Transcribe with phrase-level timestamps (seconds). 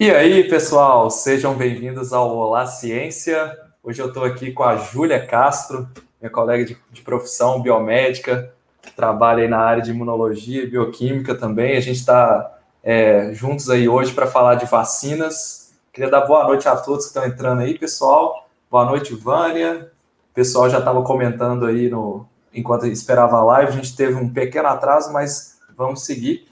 [0.00, 3.54] E aí, pessoal, sejam bem-vindos ao Olá Ciência.
[3.82, 5.86] Hoje eu estou aqui com a Júlia Castro,
[6.18, 8.50] minha colega de, de, profissão biomédica,
[8.80, 11.76] que trabalha aí na área de imunologia e bioquímica também.
[11.76, 15.74] A gente está é, juntos aí hoje para falar de vacinas.
[15.92, 18.48] Queria dar boa noite a todos que estão entrando aí, pessoal.
[18.70, 19.92] Boa noite, Vânia.
[20.30, 23.72] O pessoal já estava comentando aí no, enquanto esperava a live.
[23.72, 26.49] A gente teve um pequeno atraso, mas vamos seguir.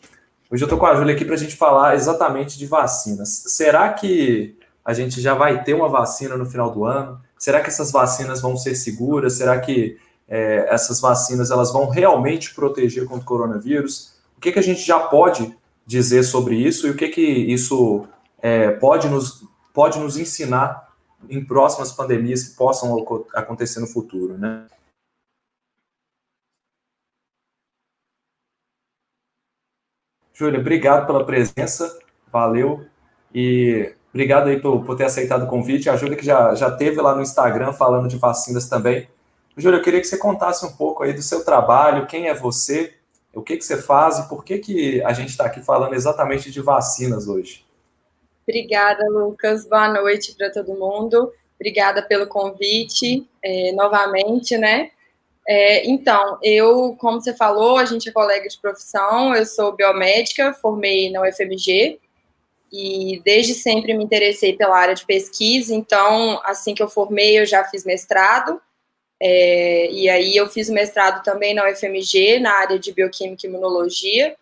[0.50, 3.42] Hoje eu estou com a Júlia aqui para a gente falar exatamente de vacinas.
[3.48, 7.20] Será que a gente já vai ter uma vacina no final do ano?
[7.38, 9.34] Será que essas vacinas vão ser seguras?
[9.34, 14.14] Será que é, essas vacinas elas vão realmente proteger contra o coronavírus?
[14.38, 18.06] O que, que a gente já pode dizer sobre isso e o que, que isso
[18.40, 19.44] é, pode, nos,
[19.74, 20.88] pode nos ensinar
[21.28, 22.96] em próximas pandemias que possam
[23.34, 24.64] acontecer no futuro, né?
[30.38, 31.98] Júlia, obrigado pela presença,
[32.32, 32.86] valeu.
[33.34, 35.90] E obrigado aí por, por ter aceitado o convite.
[35.90, 39.08] A Júlia que já, já teve lá no Instagram falando de vacinas também.
[39.56, 42.94] Júlia, eu queria que você contasse um pouco aí do seu trabalho, quem é você,
[43.34, 46.52] o que, que você faz e por que, que a gente está aqui falando exatamente
[46.52, 47.66] de vacinas hoje.
[48.46, 49.66] Obrigada, Lucas.
[49.66, 51.32] Boa noite para todo mundo.
[51.56, 54.92] Obrigada pelo convite é, novamente, né?
[55.50, 60.52] É, então, eu, como você falou, a gente é colega de profissão, eu sou biomédica,
[60.52, 61.98] formei na UFMG
[62.70, 67.46] e desde sempre me interessei pela área de pesquisa, então, assim que eu formei, eu
[67.46, 68.60] já fiz mestrado,
[69.18, 74.36] é, e aí eu fiz mestrado também na UFMG, na área de bioquímica e imunologia,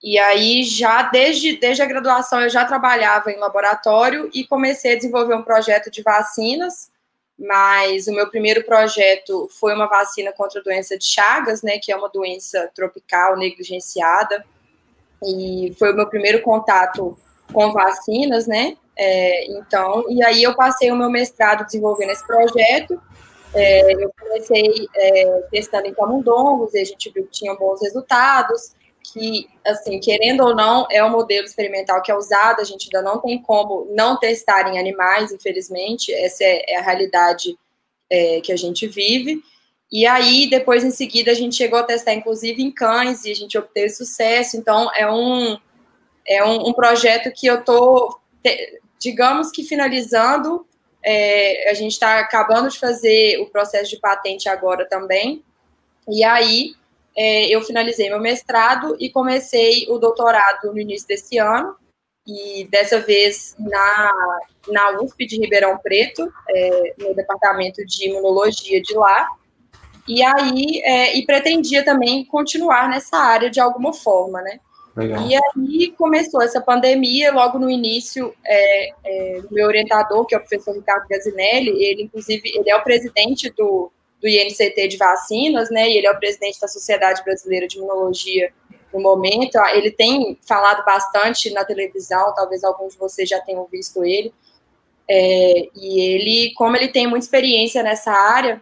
[0.00, 4.96] e aí já desde, desde a graduação eu já trabalhava em laboratório e comecei a
[4.96, 6.92] desenvolver um projeto de vacinas,
[7.38, 11.92] mas o meu primeiro projeto foi uma vacina contra a doença de Chagas, né, que
[11.92, 14.44] é uma doença tropical negligenciada,
[15.22, 17.16] e foi o meu primeiro contato
[17.52, 23.00] com vacinas, né, é, então, e aí eu passei o meu mestrado desenvolvendo esse projeto,
[23.54, 28.75] é, eu comecei é, testando em camundongos, e a gente viu que tinha bons resultados,
[29.16, 33.00] que, assim, querendo ou não, é um modelo experimental que é usado, a gente ainda
[33.00, 37.56] não tem como não testar em animais, infelizmente, essa é, é a realidade
[38.10, 39.42] é, que a gente vive.
[39.90, 43.34] E aí, depois, em seguida, a gente chegou a testar, inclusive, em cães, e a
[43.34, 44.58] gente obteve sucesso.
[44.58, 45.56] Então, é um,
[46.26, 48.20] é um, um projeto que eu estou,
[48.98, 50.66] digamos que finalizando.
[51.02, 55.42] É, a gente está acabando de fazer o processo de patente agora também.
[56.06, 56.74] E aí,
[57.16, 61.74] é, eu finalizei meu mestrado e comecei o doutorado no início desse ano,
[62.26, 64.12] e dessa vez na,
[64.68, 69.28] na USP de Ribeirão Preto, é, no departamento de imunologia de lá.
[70.08, 74.58] E aí, é, e pretendia também continuar nessa área de alguma forma, né?
[74.96, 75.26] Legal.
[75.26, 80.40] E aí começou essa pandemia, logo no início, é, é, meu orientador, que é o
[80.40, 85.88] professor Ricardo Gazinelli, ele, inclusive, ele é o presidente do, do INCT de vacinas, né?
[85.88, 88.52] E ele é o presidente da Sociedade Brasileira de Imunologia
[88.92, 89.56] no momento.
[89.56, 94.32] Ah, ele tem falado bastante na televisão, talvez alguns de vocês já tenham visto ele.
[95.08, 98.60] É, e ele, como ele tem muita experiência nessa área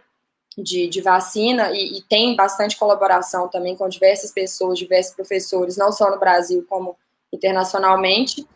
[0.57, 5.91] de, de vacina e, e, tem bastante colaboração também com diversas pessoas, diversos professores, não
[5.91, 6.95] só no Brasil como
[7.33, 8.47] internacionalmente,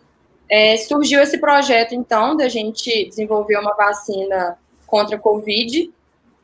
[0.47, 4.57] é, surgiu esse projeto então da gente desenvolver uma vacina
[4.87, 5.91] contra a Covid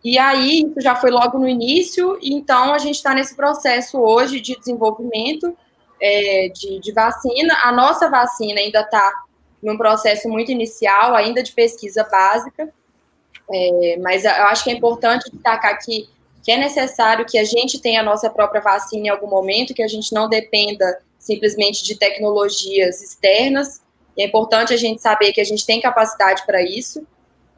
[0.05, 4.39] e aí, isso já foi logo no início, então a gente está nesse processo hoje
[4.39, 5.57] de desenvolvimento
[5.99, 7.57] é, de, de, vacina.
[7.63, 9.11] A nossa vacina ainda está
[9.63, 12.71] num processo muito inicial, ainda de pesquisa básica,
[13.51, 16.07] é, mas eu acho que é importante destacar aqui
[16.43, 19.81] que é necessário que a gente tenha a nossa própria vacina em algum momento, que
[19.81, 23.81] a gente não dependa simplesmente de tecnologias externas.
[24.15, 27.07] é importante a gente saber que a gente tem capacidade para isso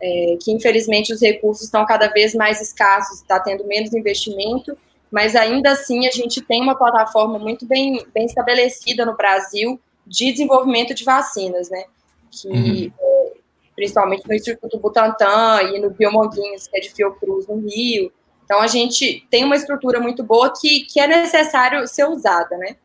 [0.02, 4.78] é, que infelizmente os recursos estão cada vez mais escassos, está tendo menos investimento,
[5.12, 10.31] mas ainda assim a gente tem uma plataforma muito bem, bem estabelecida no Brasil de
[10.31, 11.83] desenvolvimento de vacinas, né?
[12.31, 12.92] Que, uhum.
[13.00, 13.31] é,
[13.75, 18.12] principalmente no Instituto Butantan e no Biomonguinhos, que é de Fiocruz, no Rio.
[18.44, 22.77] Então, a gente tem uma estrutura muito boa que, que é necessário ser usada, né?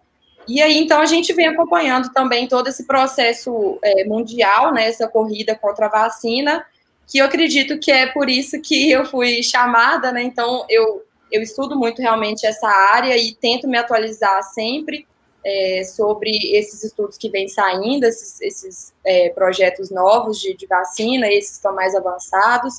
[0.48, 5.06] E aí, então, a gente vem acompanhando também todo esse processo é, mundial, né, essa
[5.06, 6.64] corrida contra a vacina,
[7.06, 10.22] que eu acredito que é por isso que eu fui chamada, né?
[10.22, 15.06] Então eu, eu estudo muito realmente essa área e tento me atualizar sempre
[15.44, 21.28] é, sobre esses estudos que vêm saindo, esses, esses é, projetos novos de, de vacina,
[21.28, 22.75] esses estão mais avançados.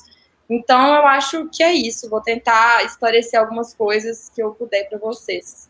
[0.48, 2.08] Então eu acho que é isso.
[2.08, 5.68] Vou tentar esclarecer algumas coisas que eu puder para vocês.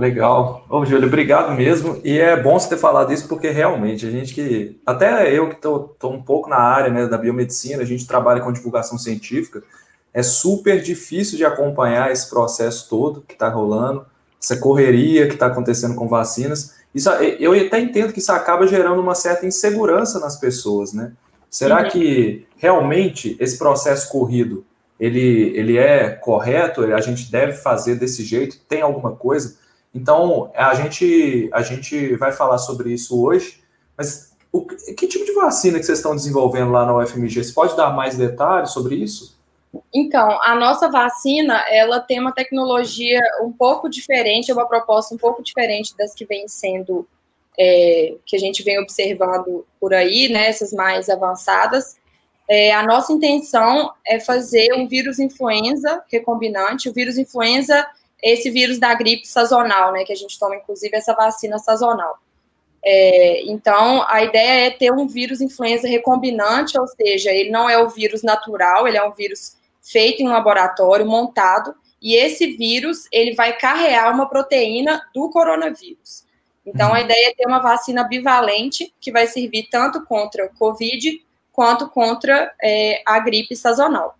[0.00, 0.64] Legal.
[0.66, 2.00] Ô, Júlio, obrigado mesmo.
[2.02, 4.80] E é bom você ter falado isso, porque realmente a gente que.
[4.86, 8.50] Até eu que estou um pouco na área né, da biomedicina, a gente trabalha com
[8.50, 9.62] divulgação científica,
[10.14, 14.06] é super difícil de acompanhar esse processo todo que está rolando,
[14.42, 16.76] essa correria que está acontecendo com vacinas.
[16.94, 21.12] Isso, eu até entendo que isso acaba gerando uma certa insegurança nas pessoas, né?
[21.50, 21.90] Será uhum.
[21.90, 24.64] que realmente esse processo corrido
[24.98, 26.82] ele, ele é correto?
[26.82, 28.58] A gente deve fazer desse jeito?
[28.68, 29.56] Tem alguma coisa?
[29.94, 33.60] Então, a gente, a gente vai falar sobre isso hoje,
[33.96, 37.44] mas o, que tipo de vacina que vocês estão desenvolvendo lá na UFMG?
[37.44, 39.38] Você pode dar mais detalhes sobre isso?
[39.94, 45.42] Então, a nossa vacina, ela tem uma tecnologia um pouco diferente, uma proposta um pouco
[45.42, 47.06] diferente das que vem sendo,
[47.58, 51.96] é, que a gente vem observando por aí, né, essas mais avançadas.
[52.48, 56.88] É, a nossa intenção é fazer um vírus influenza recombinante.
[56.88, 57.86] O vírus influenza é
[58.22, 62.18] esse vírus da gripe sazonal, né, que a gente toma, inclusive, essa vacina sazonal.
[62.82, 67.78] É, então, a ideia é ter um vírus influenza recombinante, ou seja, ele não é
[67.78, 73.06] o vírus natural, ele é um vírus feito em um laboratório, montado, e esse vírus,
[73.12, 76.24] ele vai carregar uma proteína do coronavírus.
[76.64, 77.04] Então, a uhum.
[77.04, 82.54] ideia é ter uma vacina bivalente, que vai servir tanto contra o Covid, quanto contra
[82.62, 84.16] é, a gripe sazonal.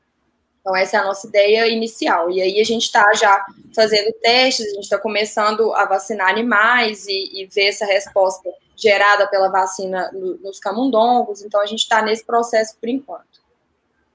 [0.61, 2.31] Então, essa é a nossa ideia inicial.
[2.31, 7.07] E aí, a gente está já fazendo testes, a gente está começando a vacinar animais
[7.07, 11.43] e, e, ver essa resposta gerada pela vacina no, nos camundongos.
[11.43, 13.41] Então, a gente está nesse processo por enquanto.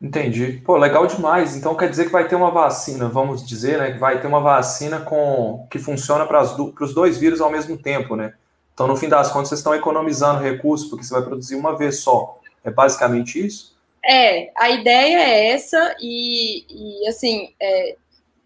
[0.02, 0.62] Entendi.
[0.64, 1.56] Pô, legal demais.
[1.56, 3.98] Então quer dizer que vai ter uma vacina, vamos dizer, né?
[3.98, 8.34] Vai ter uma vacina com que funciona para os dois vírus ao mesmo tempo, né?
[8.74, 12.00] Então, no fim das contas, vocês estão economizando recursos, porque você vai produzir uma vez
[12.00, 12.38] só.
[12.62, 13.75] É basicamente isso?
[14.08, 17.96] É, a ideia é essa, e, e assim, é,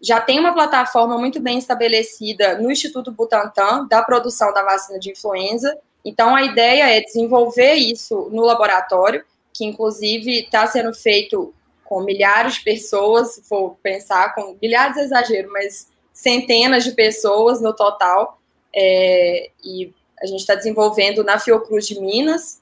[0.00, 5.10] já tem uma plataforma muito bem estabelecida no Instituto Butantan da produção da vacina de
[5.10, 5.76] influenza.
[6.04, 9.22] Então, a ideia é desenvolver isso no laboratório
[9.52, 11.52] que inclusive está sendo feito
[11.84, 17.60] com milhares de pessoas, se for pensar, com milhares é exagero, mas centenas de pessoas
[17.60, 18.40] no total,
[18.74, 19.92] é, e
[20.22, 22.59] a gente está desenvolvendo na Fiocruz de Minas,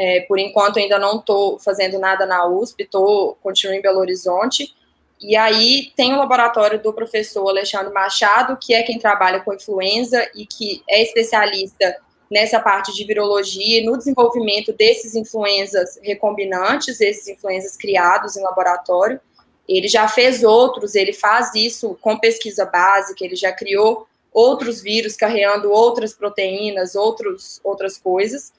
[0.00, 4.74] é, por enquanto ainda não estou fazendo nada na USP, estou continuando em Belo Horizonte,
[5.20, 10.26] e aí tem o laboratório do professor Alexandre Machado, que é quem trabalha com influenza
[10.34, 11.94] e que é especialista
[12.30, 19.20] nessa parte de virologia e no desenvolvimento desses influenzas recombinantes, esses influenzas criados em laboratório.
[19.68, 25.14] Ele já fez outros, ele faz isso com pesquisa básica, ele já criou outros vírus
[25.14, 28.50] carregando outras proteínas, outros, outras coisas.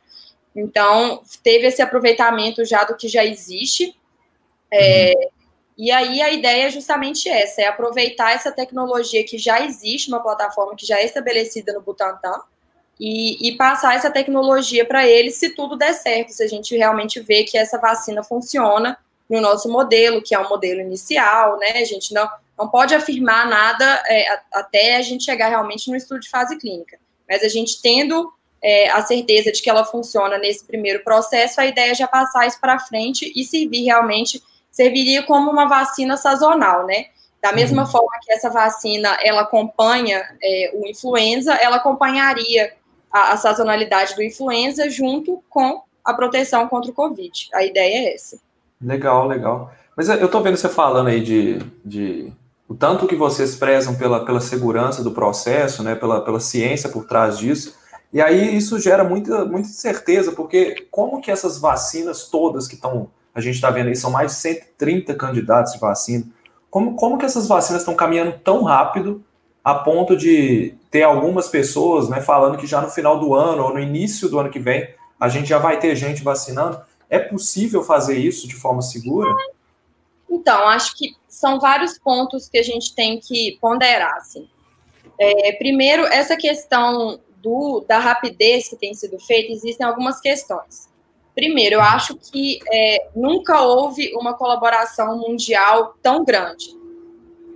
[0.55, 3.95] Então, teve esse aproveitamento já do que já existe.
[4.71, 5.13] É,
[5.77, 10.21] e aí a ideia é justamente essa, é aproveitar essa tecnologia que já existe, uma
[10.21, 12.39] plataforma que já é estabelecida no Butantan,
[12.99, 17.19] e, e passar essa tecnologia para eles se tudo der certo, se a gente realmente
[17.19, 18.95] vê que essa vacina funciona
[19.27, 21.77] no nosso modelo, que é o um modelo inicial, né?
[21.77, 26.19] A gente não, não pode afirmar nada é, até a gente chegar realmente no estudo
[26.19, 26.99] de fase clínica.
[27.27, 28.31] Mas a gente tendo
[28.63, 32.47] é, a certeza de que ela funciona nesse primeiro processo, a ideia é já passar
[32.47, 37.05] isso para frente e servir realmente, serviria como uma vacina sazonal, né?
[37.41, 37.87] Da mesma uhum.
[37.87, 42.73] forma que essa vacina, ela acompanha é, o influenza, ela acompanharia
[43.11, 47.49] a, a sazonalidade do influenza junto com a proteção contra o Covid.
[47.53, 48.39] A ideia é essa.
[48.79, 49.71] Legal, legal.
[49.97, 52.31] Mas eu estou vendo você falando aí de, de
[52.67, 57.05] o tanto que vocês prezam pela, pela segurança do processo, né, pela, pela ciência por
[57.05, 57.75] trás disso.
[58.13, 63.09] E aí isso gera muita, muita incerteza, porque como que essas vacinas todas que estão,
[63.33, 66.25] a gente está vendo aí, são mais de 130 candidatos de vacina,
[66.69, 69.23] como, como que essas vacinas estão caminhando tão rápido
[69.63, 73.73] a ponto de ter algumas pessoas né, falando que já no final do ano ou
[73.73, 74.89] no início do ano que vem
[75.21, 76.81] a gente já vai ter gente vacinando.
[77.07, 79.29] É possível fazer isso de forma segura?
[80.27, 84.15] Então, acho que são vários pontos que a gente tem que ponderar.
[84.15, 84.49] Assim.
[85.19, 90.89] É, primeiro, essa questão do, da rapidez que tem sido feita, existem algumas questões.
[91.33, 96.75] Primeiro, eu acho que é, nunca houve uma colaboração mundial tão grande.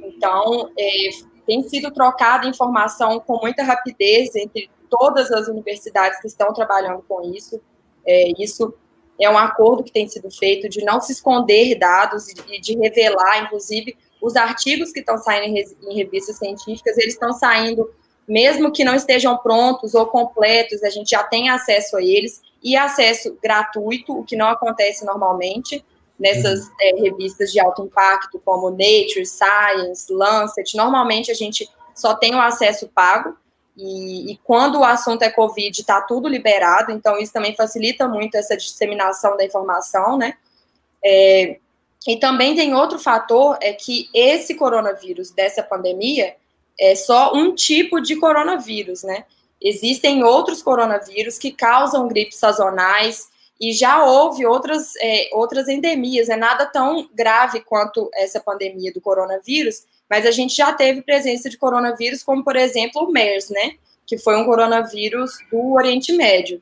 [0.01, 1.09] Então, é,
[1.45, 7.21] tem sido trocada informação com muita rapidez entre todas as universidades que estão trabalhando com
[7.33, 7.61] isso.
[8.05, 8.73] É, isso
[9.19, 13.43] é um acordo que tem sido feito de não se esconder dados e de revelar,
[13.43, 15.57] inclusive, os artigos que estão saindo
[15.89, 17.89] em revistas científicas, eles estão saindo,
[18.27, 22.75] mesmo que não estejam prontos ou completos, a gente já tem acesso a eles, e
[22.75, 25.85] acesso gratuito, o que não acontece normalmente
[26.19, 32.33] nessas é, revistas de alto impacto, como Nature, Science, Lancet, normalmente a gente só tem
[32.33, 33.37] o acesso pago.
[33.77, 38.35] E, e, quando o assunto é Covid, está tudo liberado, então isso também facilita muito
[38.35, 40.35] essa disseminação da informação, né?
[41.03, 41.57] É,
[42.07, 46.35] e também tem outro fator, é que esse coronavírus dessa pandemia
[46.79, 49.25] é só um tipo de coronavírus, né?
[49.61, 53.29] Existem outros coronavírus que causam gripes sazonais
[53.59, 58.99] e já houve outras, é, outras endemias, é nada tão grave quanto essa pandemia do
[58.99, 63.71] coronavírus, mas a gente já teve presença de coronavírus, como por exemplo o MERS, né?
[64.05, 66.61] Que foi um coronavírus do Oriente Médio.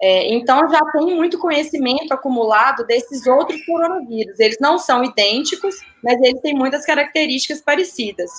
[0.00, 4.40] É, então já tem muito conhecimento acumulado desses outros coronavírus.
[4.40, 8.30] Eles não são idênticos, mas eles têm muitas características parecidas,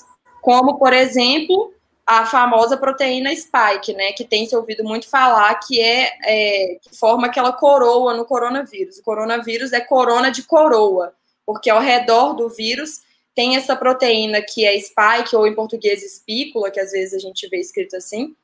[0.41, 1.73] como por exemplo
[2.05, 6.97] a famosa proteína spike, né, que tem se ouvido muito falar que é, é que
[6.97, 8.97] forma aquela coroa no coronavírus.
[8.97, 11.13] O coronavírus é corona de coroa,
[11.45, 13.01] porque ao redor do vírus
[13.35, 17.47] tem essa proteína que é spike, ou em português espícula, que às vezes a gente
[17.47, 18.35] vê escrito assim.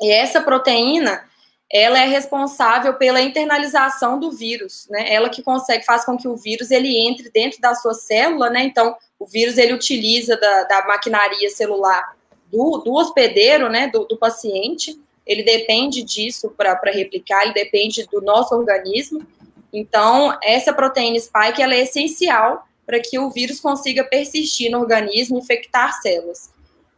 [0.00, 1.24] E essa proteína,
[1.70, 5.12] ela é responsável pela internalização do vírus, né?
[5.12, 8.62] Ela que consegue, faz com que o vírus ele entre dentro da sua célula, né?
[8.62, 12.16] Então, o vírus ele utiliza da, da maquinaria celular
[12.50, 13.88] do, do hospedeiro, né?
[13.88, 14.98] Do, do paciente.
[15.26, 19.26] Ele depende disso para replicar, ele depende do nosso organismo.
[19.72, 25.36] Então, essa proteína spike ela é essencial para que o vírus consiga persistir no organismo
[25.36, 26.50] e infectar células.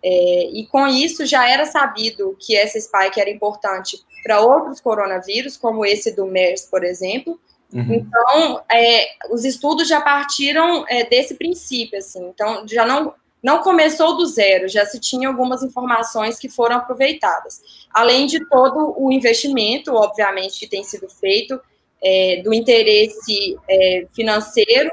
[0.02, 5.56] É, e com isso já era sabido que essa spike era importante para outros coronavírus,
[5.56, 7.40] como esse do MERS, por exemplo.
[7.72, 7.94] Uhum.
[7.94, 12.26] Então, é, os estudos já partiram é, desse princípio, assim.
[12.28, 17.60] Então, já não, não começou do zero, já se tinha algumas informações que foram aproveitadas.
[17.92, 21.60] Além de todo o investimento, obviamente, que tem sido feito,
[22.02, 24.90] é, do interesse é, financeiro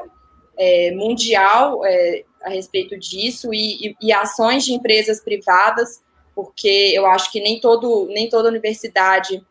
[0.57, 6.01] é, mundial é, a respeito disso e, e, e, ações de empresas privadas,
[6.35, 9.43] porque eu acho que nem, todo, nem toda universidade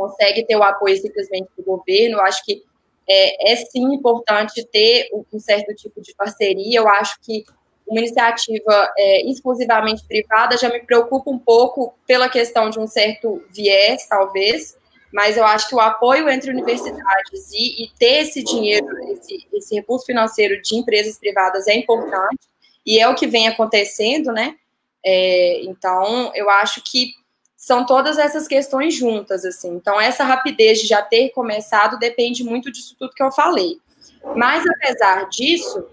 [0.00, 2.20] consegue ter o apoio simplesmente do governo.
[2.20, 2.62] Acho que
[3.06, 6.78] é, é sim importante ter um certo tipo de parceria.
[6.78, 7.44] Eu acho que
[7.86, 13.42] uma iniciativa é, exclusivamente privada já me preocupa um pouco pela questão de um certo
[13.50, 14.78] viés, talvez,
[15.12, 19.74] mas eu acho que o apoio entre universidades e, e ter esse dinheiro, esse, esse,
[19.74, 22.38] recurso financeiro de empresas privadas é importante,
[22.86, 24.54] e é o que vem acontecendo, né?
[25.04, 27.12] É, então, eu acho que
[27.60, 29.68] são todas essas questões juntas, assim.
[29.74, 33.78] Então, essa rapidez de já ter começado depende muito disso tudo que eu falei.
[34.34, 35.84] Mas, apesar disso,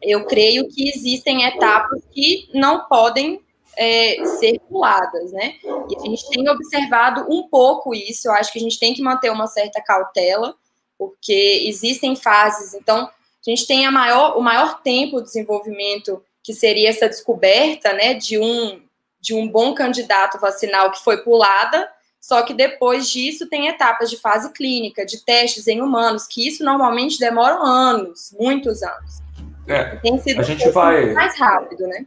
[0.00, 3.42] eu creio que existem etapas que não podem
[3.76, 5.56] é, ser puladas, né?
[5.90, 9.02] E a gente tem observado um pouco isso, eu acho que a gente tem que
[9.02, 10.54] manter uma certa cautela,
[10.96, 16.54] porque existem fases, então, a gente tem a maior, o maior tempo de desenvolvimento, que
[16.54, 18.80] seria essa descoberta, né, de um,
[19.24, 21.88] de um bom candidato vacinal que foi pulada,
[22.20, 26.62] só que depois disso tem etapas de fase clínica, de testes em humanos, que isso
[26.62, 29.22] normalmente demora anos, muitos anos.
[29.66, 32.06] É, tem sido a gente vai mais rápido, né?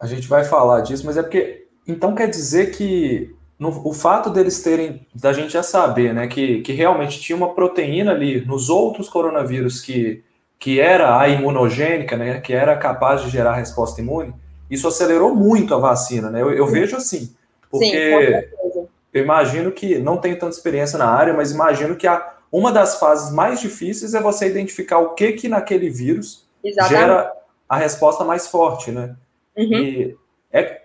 [0.00, 1.68] A gente vai falar disso, mas é porque.
[1.86, 5.06] Então quer dizer que no, o fato deles terem.
[5.14, 6.26] Da gente já saber, né?
[6.26, 10.24] Que, que realmente tinha uma proteína ali nos outros coronavírus que,
[10.58, 12.40] que era a imunogênica, né?
[12.40, 14.34] Que era capaz de gerar resposta imune.
[14.72, 16.40] Isso acelerou muito a vacina, né?
[16.40, 17.34] Eu, eu vejo assim.
[17.70, 19.98] Porque Sim, eu imagino que.
[19.98, 24.14] Não tenho tanta experiência na área, mas imagino que a, uma das fases mais difíceis
[24.14, 26.98] é você identificar o que que naquele vírus Exatamente.
[26.98, 27.32] gera
[27.68, 29.14] a resposta mais forte, né?
[29.54, 29.74] Uhum.
[29.74, 30.16] E
[30.50, 30.80] é,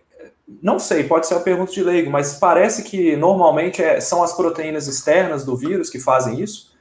[0.61, 4.33] não sei, pode ser uma pergunta de leigo, mas parece que normalmente é, são as
[4.33, 6.75] proteínas externas do vírus que fazem isso?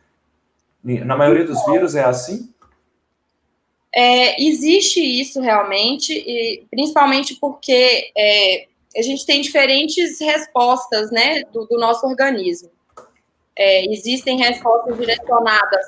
[0.82, 2.52] Na maioria dos então, vírus é assim?
[3.99, 11.65] É, existe isso realmente, e principalmente porque é, a gente tem diferentes respostas né, do,
[11.65, 12.71] do nosso organismo.
[13.57, 15.87] É, existem respostas direcionadas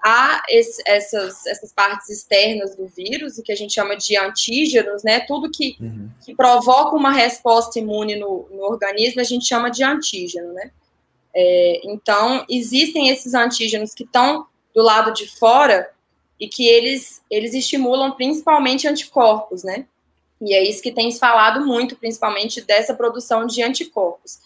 [0.00, 5.02] a esse, essas, essas partes externas do vírus, o que a gente chama de antígenos,
[5.02, 5.18] né?
[5.26, 6.08] Tudo que, uhum.
[6.24, 10.70] que provoca uma resposta imune no, no, organismo, a gente chama de antígeno, né?
[11.34, 15.90] É, então, existem esses antígenos que estão do lado de fora
[16.40, 19.86] e que eles, eles estimulam principalmente anticorpos, né?
[20.40, 24.38] E é isso que tem falado muito, principalmente dessa produção de anticorpos.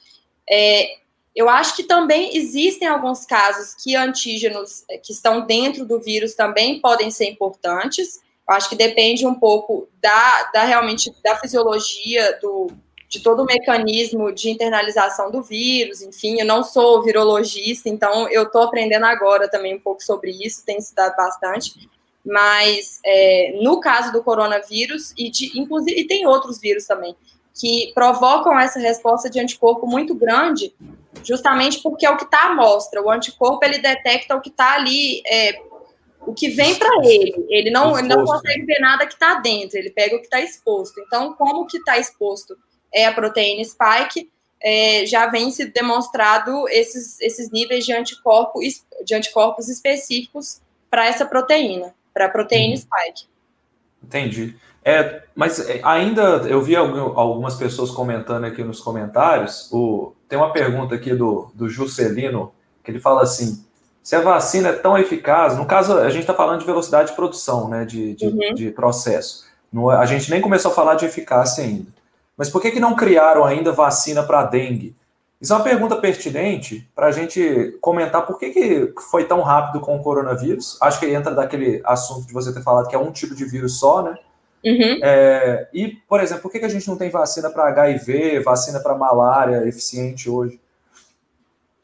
[0.49, 0.97] É,
[1.35, 6.35] eu acho que também existem alguns casos que antígenos eh, que estão dentro do vírus
[6.35, 8.21] também podem ser importantes.
[8.49, 12.71] Eu acho que depende um pouco da, da realmente da fisiologia do,
[13.13, 18.45] de todo o mecanismo de internalização do vírus, enfim, eu não sou virologista, então eu
[18.45, 21.91] estou aprendendo agora também um pouco sobre isso, tenho estudado bastante,
[22.25, 27.15] mas é, no caso do coronavírus, e de, inclusive e tem outros vírus também,
[27.55, 30.75] que provocam essa resposta de anticorpo muito grande,
[31.23, 33.03] justamente porque é o que está à mostra.
[33.03, 35.61] O anticorpo ele detecta o que está ali, é,
[36.27, 37.45] o que vem para ele.
[37.51, 40.41] Ele não, ele não consegue ver nada que está dentro, ele pega o que está
[40.41, 40.99] exposto.
[40.99, 42.57] Então, como que está exposto
[42.93, 44.31] é a proteína spike,
[44.63, 51.27] é, já vem se demonstrado esses, esses níveis de anticorpos, de anticorpos específicos para essa
[51.27, 52.77] proteína, para a proteína uhum.
[52.77, 53.27] spike.
[54.03, 54.55] Entendi.
[54.85, 59.69] É, mas é, ainda eu vi algumas pessoas comentando aqui nos comentários.
[59.73, 63.65] O, tem uma pergunta aqui do, do Juscelino, que ele fala assim:
[64.03, 67.17] se a vacina é tão eficaz, no caso, a gente está falando de velocidade de
[67.17, 67.85] produção, né?
[67.85, 68.55] De, de, uhum.
[68.55, 69.45] de processo.
[69.73, 71.92] No, a gente nem começou a falar de eficácia ainda.
[72.37, 74.97] Mas por que, que não criaram ainda vacina para dengue?
[75.41, 79.81] Isso é uma pergunta pertinente para a gente comentar por que, que foi tão rápido
[79.81, 80.79] com o coronavírus.
[80.81, 83.79] Acho que entra daquele assunto de você ter falado que é um tipo de vírus
[83.79, 84.17] só, né?
[84.65, 85.01] Uhum.
[85.03, 88.79] É, e, por exemplo, por que, que a gente não tem vacina para HIV, vacina
[88.79, 90.61] para malária eficiente hoje?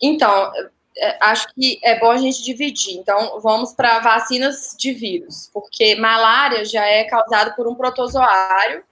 [0.00, 0.52] Então,
[0.96, 2.96] é, acho que é bom a gente dividir.
[2.96, 8.84] Então, vamos para vacinas de vírus, porque malária já é causada por um protozoário,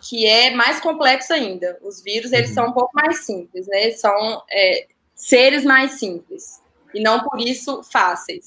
[0.00, 1.78] que é mais complexo ainda.
[1.82, 2.54] Os vírus, eles uhum.
[2.54, 3.90] são um pouco mais simples, né?
[3.92, 6.60] São é, seres mais simples,
[6.94, 8.46] e não por isso fáceis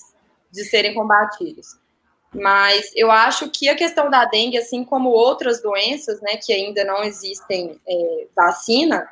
[0.52, 1.78] de serem combatidos.
[2.34, 6.84] Mas eu acho que a questão da dengue, assim como outras doenças, né, que ainda
[6.84, 9.08] não existem é, vacina,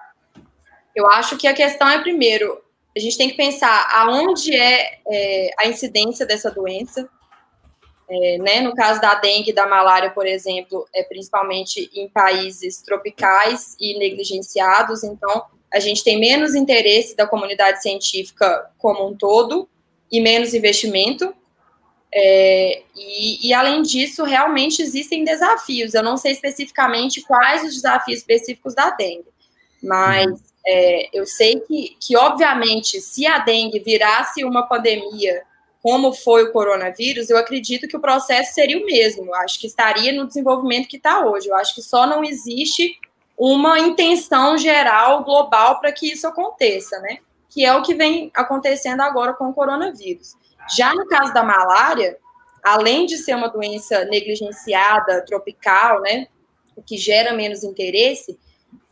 [0.95, 2.59] eu acho que a questão é, primeiro,
[2.95, 7.07] a gente tem que pensar aonde é, é a incidência dessa doença.
[8.13, 12.81] É, né, no caso da dengue e da malária, por exemplo, é principalmente em países
[12.81, 19.69] tropicais e negligenciados, então a gente tem menos interesse da comunidade científica como um todo
[20.11, 21.33] e menos investimento.
[22.13, 25.93] É, e, e, além disso, realmente existem desafios.
[25.93, 29.29] Eu não sei especificamente quais os desafios específicos da dengue,
[29.81, 30.37] mas uhum.
[30.67, 35.43] é, eu sei que, que, obviamente, se a dengue virasse uma pandemia,
[35.81, 39.25] como foi o coronavírus, eu acredito que o processo seria o mesmo.
[39.25, 41.47] Eu acho que estaria no desenvolvimento que está hoje.
[41.47, 42.99] Eu acho que só não existe
[43.35, 47.17] uma intenção geral, global, para que isso aconteça, né?
[47.49, 50.35] Que é o que vem acontecendo agora com o coronavírus.
[50.75, 52.17] Já no caso da malária,
[52.63, 56.27] além de ser uma doença negligenciada, tropical, né,
[56.75, 58.37] o que gera menos interesse,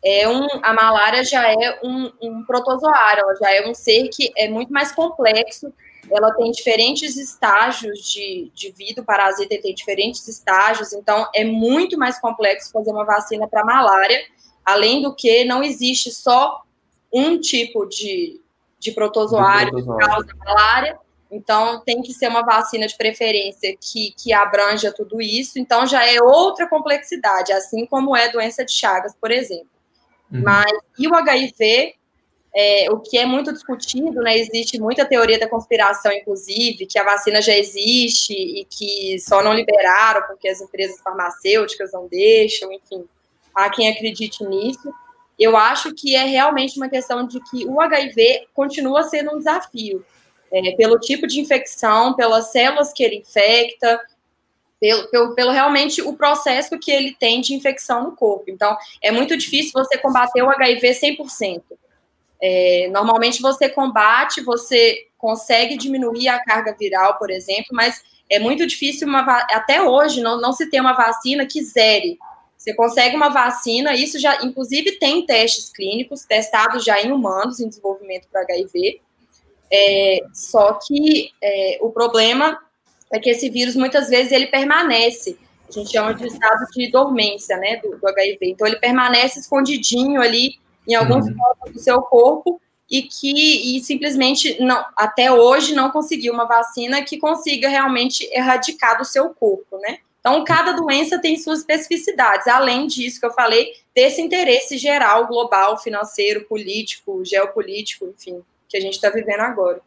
[0.04, 4.32] é um, a malária já é um, um protozoário, ela já é um ser que
[4.36, 5.72] é muito mais complexo,
[6.12, 11.98] ela tem diferentes estágios de, de vida, o parasita tem diferentes estágios, então é muito
[11.98, 14.20] mais complexo fazer uma vacina para malária,
[14.66, 16.62] além do que não existe só
[17.12, 18.40] um tipo de,
[18.80, 20.26] de protozoário, de protozoário.
[20.26, 21.00] que causa malária,
[21.32, 25.60] então, tem que ser uma vacina de preferência que, que abranja tudo isso.
[25.60, 29.70] Então, já é outra complexidade, assim como é doença de Chagas, por exemplo.
[30.32, 30.42] Uhum.
[30.44, 31.96] Mas, e o HIV,
[32.56, 34.38] é, o que é muito discutido, né?
[34.38, 39.54] Existe muita teoria da conspiração, inclusive, que a vacina já existe e que só não
[39.54, 43.06] liberaram porque as empresas farmacêuticas não deixam, enfim.
[43.54, 44.92] Há quem acredite nisso.
[45.38, 50.04] Eu acho que é realmente uma questão de que o HIV continua sendo um desafio
[50.52, 54.02] é, pelo tipo de infecção, pelas células que ele infecta,
[54.80, 58.46] pelo, pelo, pelo, realmente o processo que ele tem de infecção no corpo.
[58.48, 61.62] Então, é muito difícil você combater o HIV 100%.
[62.42, 68.66] É, normalmente você combate, você consegue diminuir a carga viral, por exemplo, mas é muito
[68.66, 69.22] difícil, uma,
[69.52, 72.18] até hoje, não, não se tem uma vacina que zere.
[72.58, 77.68] Você consegue uma vacina, isso já, inclusive, tem testes clínicos testados já em humanos, em
[77.68, 79.02] desenvolvimento para HIV,
[79.72, 82.60] é, só que é, o problema
[83.12, 85.38] é que esse vírus muitas vezes ele permanece.
[85.68, 88.38] A gente chama de estado de dormência, né, do, do HIV.
[88.42, 90.54] Então ele permanece escondidinho ali
[90.88, 91.36] em alguns uhum.
[91.36, 97.04] pontos do seu corpo e que e simplesmente não, até hoje não conseguiu uma vacina
[97.04, 100.00] que consiga realmente erradicar do seu corpo, né?
[100.20, 105.78] Então, cada doença tem suas especificidades, além disso que eu falei, desse interesse geral, global,
[105.78, 109.82] financeiro, político, geopolítico, enfim que a gente está vivendo agora.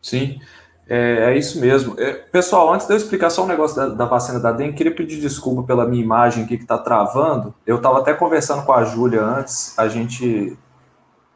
[0.00, 0.40] Sim,
[0.88, 1.98] é, é isso mesmo.
[1.98, 4.94] É, pessoal, antes de eu explicar só um negócio da, da, vacina da dengue, queria
[4.94, 7.54] pedir desculpa pela minha imagem aqui que está travando.
[7.66, 10.56] Eu estava até conversando com a Júlia antes, a gente,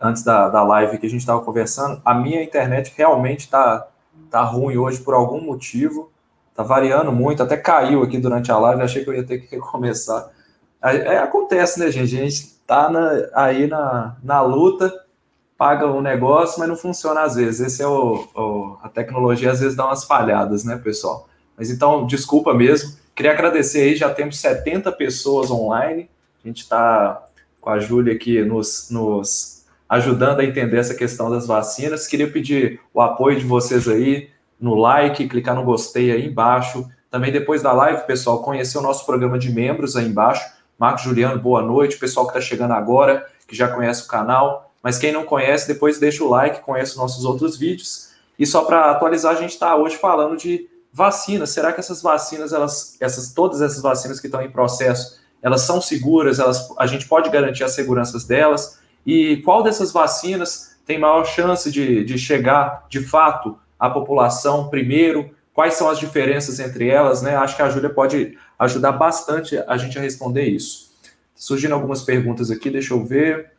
[0.00, 3.86] antes da, da live que a gente estava conversando, a minha internet realmente está
[4.30, 6.10] tá ruim hoje por algum motivo,
[6.50, 9.54] está variando muito, até caiu aqui durante a live, achei que eu ia ter que
[9.54, 10.28] recomeçar.
[10.82, 12.16] É, acontece, né, gente?
[12.16, 12.90] A gente está
[13.34, 14.92] aí na, na luta,
[15.56, 17.60] paga o negócio, mas não funciona às vezes.
[17.60, 21.28] Esse é o, o, a tecnologia às vezes dá umas falhadas, né, pessoal?
[21.56, 22.94] Mas então, desculpa mesmo.
[23.14, 26.10] Queria agradecer aí, já temos 70 pessoas online.
[26.44, 27.24] A gente está
[27.60, 32.06] com a Júlia aqui nos, nos ajudando a entender essa questão das vacinas.
[32.06, 34.28] Queria pedir o apoio de vocês aí
[34.60, 36.88] no like, clicar no gostei aí embaixo.
[37.10, 40.44] Também depois da live, pessoal, conhecer o nosso programa de membros aí embaixo.
[40.78, 41.96] Marcos Juliano, boa noite.
[41.96, 44.65] Pessoal que está chegando agora, que já conhece o canal.
[44.86, 48.10] Mas quem não conhece, depois deixa o like, conhece nossos outros vídeos.
[48.38, 51.50] E só para atualizar, a gente está hoje falando de vacinas.
[51.50, 55.80] Será que essas vacinas, elas, essas, todas essas vacinas que estão em processo, elas são
[55.80, 56.38] seguras?
[56.38, 58.78] Elas, a gente pode garantir as seguranças delas?
[59.04, 65.34] E qual dessas vacinas tem maior chance de, de chegar, de fato, à população primeiro?
[65.52, 67.22] Quais são as diferenças entre elas?
[67.22, 67.34] Né?
[67.34, 70.92] Acho que a Júlia pode ajudar bastante a gente a responder isso.
[71.34, 73.55] Surgindo algumas perguntas aqui, deixa eu ver.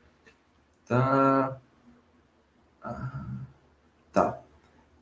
[0.88, 1.58] Tá.
[2.84, 3.12] Ah,
[4.13, 4.39] tá.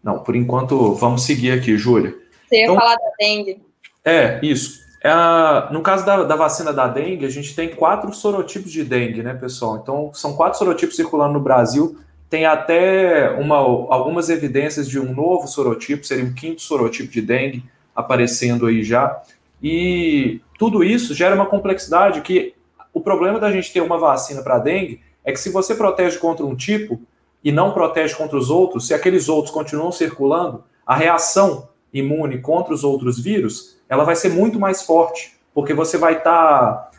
[0.04, 2.16] Não, por enquanto, vamos seguir aqui, Júlia.
[2.48, 3.62] Você ia então, falar da dengue.
[4.04, 4.84] É, isso.
[5.04, 9.22] É, no caso da, da, vacina da dengue, a gente tem quatro sorotipos de dengue,
[9.22, 9.78] né, pessoal?
[9.78, 12.00] Então, são quatro sorotipos circulando no Brasil.
[12.28, 17.64] Tem até uma, algumas evidências de um novo sorotipo, seria um quinto sorotipo de dengue
[17.96, 19.22] aparecendo aí já.
[19.62, 22.56] E tudo isso gera uma complexidade que
[22.92, 26.46] o problema da gente ter uma vacina para dengue é que se você protege contra
[26.46, 27.02] um tipo,
[27.44, 32.74] e não protege contra os outros, se aqueles outros continuam circulando, a reação imune contra
[32.74, 36.92] os outros vírus, ela vai ser muito mais forte, porque você vai estar tá,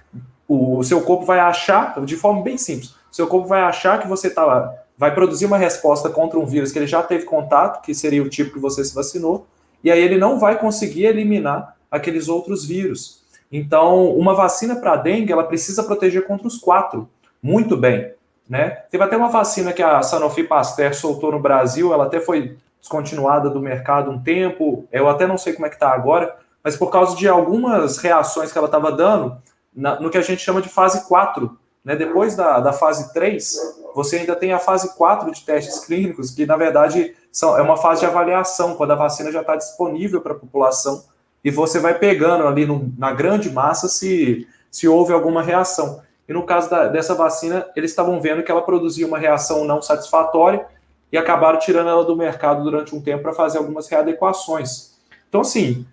[0.48, 4.28] o seu corpo vai achar, de forma bem simples, seu corpo vai achar que você
[4.28, 8.22] tá vai produzir uma resposta contra um vírus que ele já teve contato, que seria
[8.22, 9.46] o tipo que você se vacinou,
[9.84, 13.22] e aí ele não vai conseguir eliminar aqueles outros vírus.
[13.52, 17.08] Então, uma vacina para dengue, ela precisa proteger contra os quatro
[17.42, 18.12] muito bem.
[18.48, 18.70] Né?
[18.90, 23.50] Teve até uma vacina que a Sanofi Pasteur soltou no Brasil, ela até foi descontinuada
[23.50, 26.90] do mercado um tempo, eu até não sei como é que está agora, mas por
[26.90, 29.36] causa de algumas reações que ela estava dando,
[29.74, 31.58] na, no que a gente chama de fase 4.
[31.84, 31.94] Né?
[31.94, 36.46] Depois da, da fase 3, você ainda tem a fase 4 de testes clínicos, que
[36.46, 40.32] na verdade são, é uma fase de avaliação, quando a vacina já está disponível para
[40.32, 41.04] a população,
[41.44, 46.00] e você vai pegando ali no, na grande massa se, se houve alguma reação.
[46.28, 49.80] E no caso da, dessa vacina, eles estavam vendo que ela produzia uma reação não
[49.80, 50.66] satisfatória
[51.10, 54.96] e acabaram tirando ela do mercado durante um tempo para fazer algumas readequações.
[55.28, 55.86] Então, assim,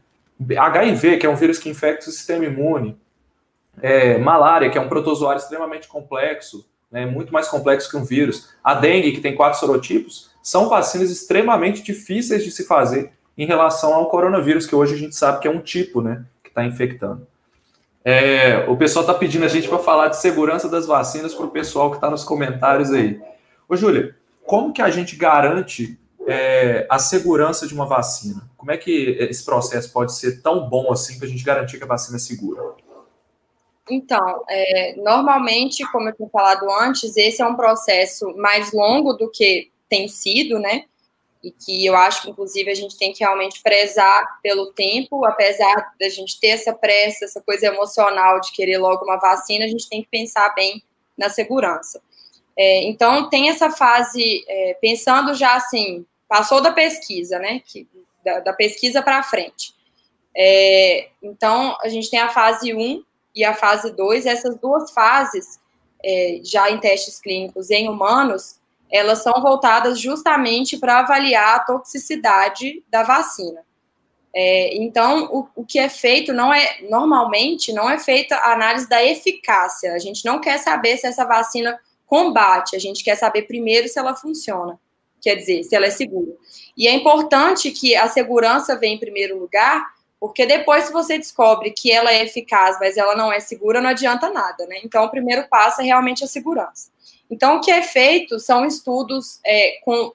[0.58, 2.98] HIV, que é um vírus que infecta o sistema imune,
[3.82, 8.54] é, malária, que é um protozoário extremamente complexo, né, muito mais complexo que um vírus,
[8.64, 13.94] a dengue, que tem quatro sorotipos, são vacinas extremamente difíceis de se fazer em relação
[13.94, 17.26] ao coronavírus, que hoje a gente sabe que é um tipo, né, que está infectando.
[18.06, 21.52] É, o pessoal está pedindo a gente para falar de segurança das vacinas para o
[21.52, 23.22] pessoal que está nos comentários aí.
[23.68, 28.50] Ô, Júlia, como que a gente garante é, a segurança de uma vacina?
[28.58, 31.84] Como é que esse processo pode ser tão bom assim para a gente garantir que
[31.84, 32.62] a vacina é segura?
[33.90, 39.30] Então, é, normalmente, como eu tinha falado antes, esse é um processo mais longo do
[39.30, 40.86] que tem sido, né?
[41.44, 45.94] E que eu acho que, inclusive, a gente tem que realmente prezar pelo tempo, apesar
[46.00, 49.90] da gente ter essa pressa, essa coisa emocional de querer logo uma vacina, a gente
[49.90, 50.82] tem que pensar bem
[51.18, 52.02] na segurança.
[52.58, 57.88] É, então, tem essa fase, é, pensando já assim, passou da pesquisa, né, que,
[58.24, 59.74] da, da pesquisa para frente.
[60.36, 63.04] É, então, a gente tem a fase 1
[63.36, 65.60] e a fase 2, essas duas fases,
[66.04, 68.60] é, já em testes clínicos em humanos,
[68.94, 73.66] elas são voltadas justamente para avaliar a toxicidade da vacina.
[74.36, 78.88] É, então, o, o, que é feito não é, normalmente, não é feita a análise
[78.88, 79.94] da eficácia.
[79.94, 83.98] A gente não quer saber se essa vacina combate, a gente quer saber primeiro se
[83.98, 84.80] ela funciona,
[85.20, 86.32] quer dizer, se ela é segura.
[86.78, 89.84] E é importante que a segurança venha em primeiro lugar,
[90.20, 93.90] porque depois, se você descobre que ela é eficaz, mas ela não é segura, não
[93.90, 94.80] adianta nada, né?
[94.84, 96.94] Então, o primeiro passo é realmente a segurança.
[97.34, 100.14] Então, o que é feito são estudos é, com,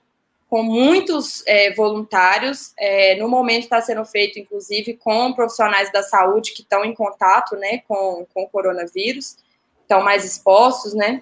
[0.48, 2.72] com muitos é, voluntários.
[2.78, 7.56] É, no momento está sendo feito, inclusive, com profissionais da saúde que estão em contato
[7.56, 9.36] né, com, com o coronavírus,
[9.82, 11.20] estão mais expostos, né?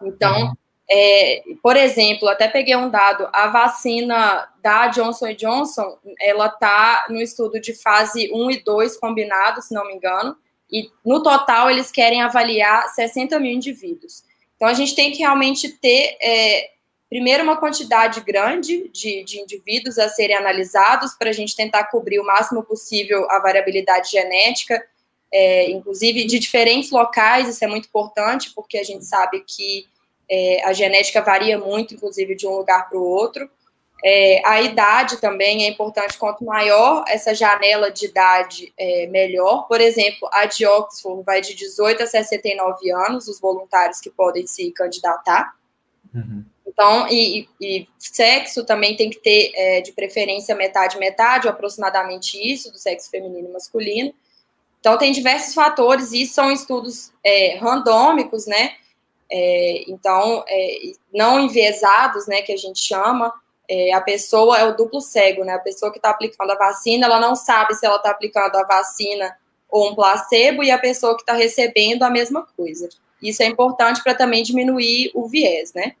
[0.00, 0.56] Então,
[0.90, 7.20] é, por exemplo, até peguei um dado, a vacina da Johnson Johnson, ela está no
[7.20, 10.34] estudo de fase 1 e 2 combinado, se não me engano,
[10.72, 14.26] e no total eles querem avaliar 60 mil indivíduos.
[14.58, 16.70] Então, a gente tem que realmente ter, é,
[17.08, 22.18] primeiro, uma quantidade grande de, de indivíduos a serem analisados, para a gente tentar cobrir
[22.18, 24.84] o máximo possível a variabilidade genética,
[25.32, 29.86] é, inclusive de diferentes locais, isso é muito importante, porque a gente sabe que
[30.28, 33.48] é, a genética varia muito, inclusive, de um lugar para o outro.
[34.04, 39.66] É, a idade também é importante, quanto maior essa janela de idade, é, melhor.
[39.66, 44.46] Por exemplo, a de Oxford vai de 18 a 69 anos, os voluntários que podem
[44.46, 45.52] se candidatar.
[46.14, 46.44] Uhum.
[46.64, 52.70] Então, e, e, sexo também tem que ter, é, de preferência, metade-metade, ou aproximadamente isso,
[52.70, 54.14] do sexo feminino e masculino.
[54.78, 58.76] Então, tem diversos fatores, e são estudos é, randômicos, né?
[59.30, 63.34] É, então, é, não enviesados, né, que a gente chama,
[63.68, 65.52] é, a pessoa é o duplo cego, né?
[65.52, 68.64] A pessoa que está aplicando a vacina, ela não sabe se ela está aplicando a
[68.64, 69.36] vacina
[69.68, 72.88] ou um placebo, e a pessoa que está recebendo a mesma coisa.
[73.22, 75.92] Isso é importante para também diminuir o viés, né?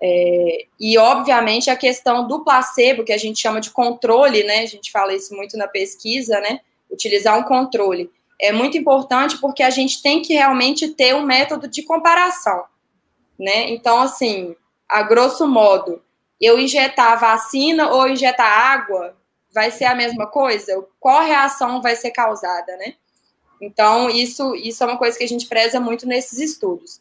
[0.00, 4.60] É, e, obviamente, a questão do placebo, que a gente chama de controle, né?
[4.60, 6.60] A gente fala isso muito na pesquisa, né?
[6.90, 8.10] Utilizar um controle.
[8.40, 12.64] É muito importante porque a gente tem que realmente ter um método de comparação,
[13.38, 13.70] né?
[13.70, 14.56] Então, assim,
[14.88, 16.02] a grosso modo,
[16.42, 19.16] eu injetar vacina ou injetar água,
[19.54, 20.84] vai ser a mesma coisa?
[20.98, 22.94] Qual reação vai ser causada, né?
[23.60, 27.00] Então, isso, isso é uma coisa que a gente preza muito nesses estudos.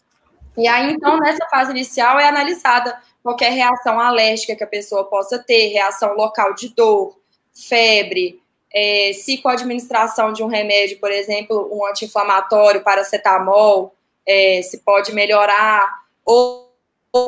[0.55, 5.39] E aí, então, nessa fase inicial é analisada qualquer reação alérgica que a pessoa possa
[5.39, 7.17] ter, reação local de dor,
[7.53, 8.41] febre,
[8.73, 13.93] é, se com a administração de um remédio, por exemplo, um anti-inflamatório, paracetamol,
[14.25, 16.71] é, se pode melhorar ou,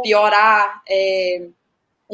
[0.01, 1.47] piorar, é,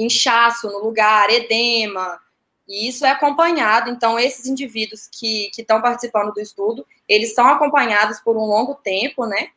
[0.03, 2.19] inchaço no lugar, edema,
[2.67, 8.19] e isso é acompanhado, então esses indivíduos que estão participando do estudo, eles são acompanhados
[8.19, 9.49] por um longo tempo, né,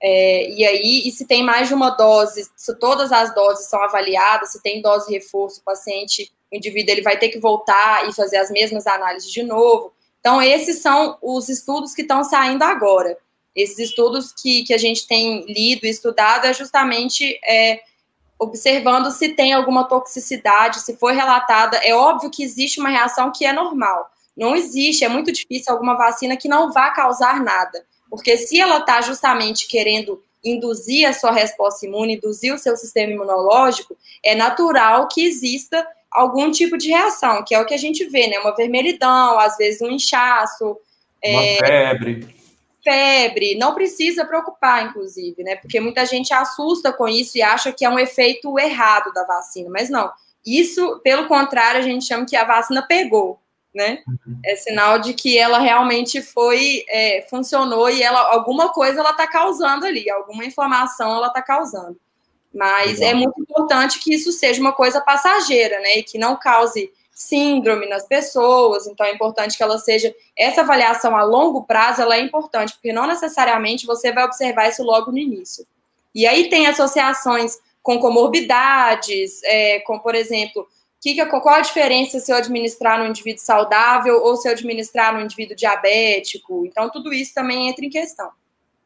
[0.00, 3.82] é, e aí, e se tem mais de uma dose, se todas as doses são
[3.82, 8.12] avaliadas, se tem dose reforço, o paciente, o indivíduo, ele vai ter que voltar e
[8.12, 9.92] fazer as mesmas análises de novo.
[10.20, 13.16] Então, esses são os estudos que estão saindo agora.
[13.54, 17.80] Esses estudos que, que a gente tem lido e estudado é justamente é,
[18.38, 21.78] observando se tem alguma toxicidade, se foi relatada.
[21.78, 24.10] É óbvio que existe uma reação que é normal.
[24.36, 27.84] Não existe, é muito difícil alguma vacina que não vá causar nada.
[28.10, 33.12] Porque se ela está justamente querendo induzir a sua resposta imune, induzir o seu sistema
[33.12, 38.04] imunológico, é natural que exista algum tipo de reação, que é o que a gente
[38.04, 38.38] vê, né?
[38.38, 40.76] Uma vermelhidão, às vezes um inchaço.
[41.24, 42.35] Uma é, febre.
[42.86, 43.56] Febre.
[43.58, 45.56] Não precisa preocupar, inclusive, né?
[45.56, 49.68] Porque muita gente assusta com isso e acha que é um efeito errado da vacina,
[49.68, 50.12] mas não.
[50.46, 53.40] Isso, pelo contrário, a gente chama que a vacina pegou
[53.76, 54.02] né?
[54.08, 54.38] Uhum.
[54.42, 59.26] É sinal de que ela realmente foi, é, funcionou e ela alguma coisa ela está
[59.26, 62.00] causando ali, alguma inflamação ela está causando.
[62.54, 65.98] Mas é muito importante que isso seja uma coisa passageira, né?
[65.98, 68.86] E que não cause síndrome nas pessoas.
[68.86, 72.92] Então é importante que ela seja essa avaliação a longo prazo, ela é importante porque
[72.92, 75.66] não necessariamente você vai observar isso logo no início.
[76.14, 80.68] E aí tem associações com comorbidades, é, com por exemplo
[81.00, 85.14] que, que, qual a diferença se eu administrar no indivíduo saudável ou se eu administrar
[85.14, 86.66] no indivíduo diabético?
[86.66, 88.30] Então, tudo isso também entra em questão.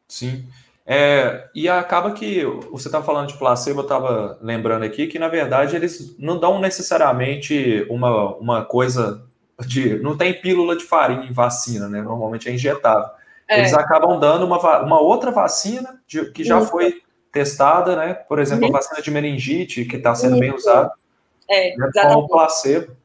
[0.07, 0.45] Sim.
[0.93, 5.29] É, e acaba que você estava falando de placebo, eu estava lembrando aqui que, na
[5.29, 9.23] verdade, eles não dão necessariamente uma, uma coisa
[9.65, 9.99] de.
[9.99, 12.01] Não tem pílula de farinha em vacina, né?
[12.01, 13.09] Normalmente é injetável.
[13.47, 13.59] É.
[13.59, 16.69] Eles acabam dando uma, uma outra vacina de, que já Isso.
[16.69, 17.01] foi
[17.31, 18.13] testada, né?
[18.13, 20.39] Por exemplo, a vacina de meningite, que está sendo Isso.
[20.41, 20.91] bem usada.
[21.49, 22.97] É, né, como placebo.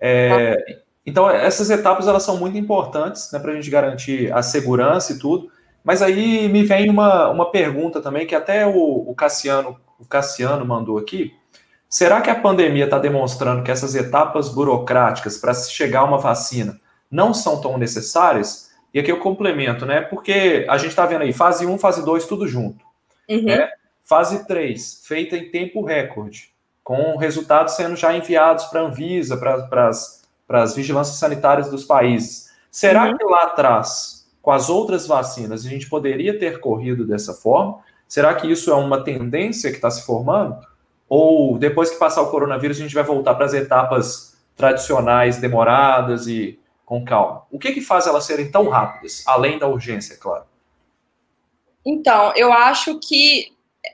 [0.00, 5.12] É, então, essas etapas elas são muito importantes né, para a gente garantir a segurança
[5.12, 5.50] e tudo.
[5.84, 10.64] Mas aí me vem uma, uma pergunta também, que até o, o Cassiano, o Cassiano
[10.64, 11.34] mandou aqui.
[11.88, 16.18] Será que a pandemia está demonstrando que essas etapas burocráticas para se chegar a uma
[16.18, 18.70] vacina não são tão necessárias?
[18.94, 20.00] E aqui eu complemento, né?
[20.00, 22.84] Porque a gente está vendo aí fase 1, fase 2, tudo junto.
[23.28, 23.44] Uhum.
[23.44, 23.68] Né?
[24.02, 29.88] Fase 3, feita em tempo recorde com resultados sendo já enviados para a Anvisa, para
[29.88, 32.50] as vigilâncias sanitárias dos países.
[32.70, 33.16] Será uhum.
[33.16, 37.78] que lá atrás, com as outras vacinas, a gente poderia ter corrido dessa forma?
[38.08, 40.58] Será que isso é uma tendência que está se formando?
[41.08, 46.26] Ou depois que passar o coronavírus, a gente vai voltar para as etapas tradicionais, demoradas
[46.26, 47.44] e com calma?
[47.50, 50.44] O que, que faz elas serem tão rápidas, além da urgência, claro?
[51.86, 53.52] Então, eu acho que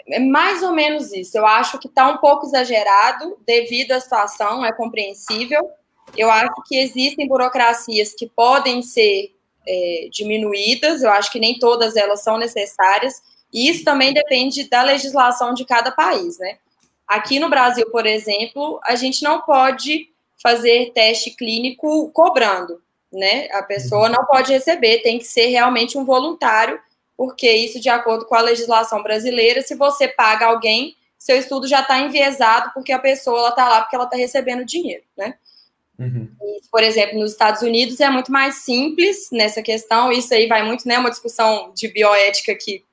[0.09, 1.37] é mais ou menos isso.
[1.37, 5.71] Eu acho que está um pouco exagerado devido à situação, é compreensível.
[6.17, 9.38] Eu acho que existem burocracias que podem ser
[9.69, 14.83] é, diminuídas, eu acho que nem todas elas são necessárias, e isso também depende da
[14.83, 16.59] legislação de cada país, né?
[17.07, 20.09] Aqui no Brasil, por exemplo, a gente não pode
[20.43, 23.49] fazer teste clínico cobrando, né?
[23.53, 26.81] A pessoa não pode receber, tem que ser realmente um voluntário
[27.19, 31.81] porque isso, de acordo com a legislação brasileira, se você paga alguém, seu estudo já
[31.81, 35.35] está enviesado porque a pessoa está lá porque ela está recebendo dinheiro, né?
[35.99, 36.29] Uhum.
[36.41, 40.65] E, por exemplo, nos Estados Unidos é muito mais simples nessa questão, isso aí vai
[40.65, 42.85] muito, né, uma discussão de bioética que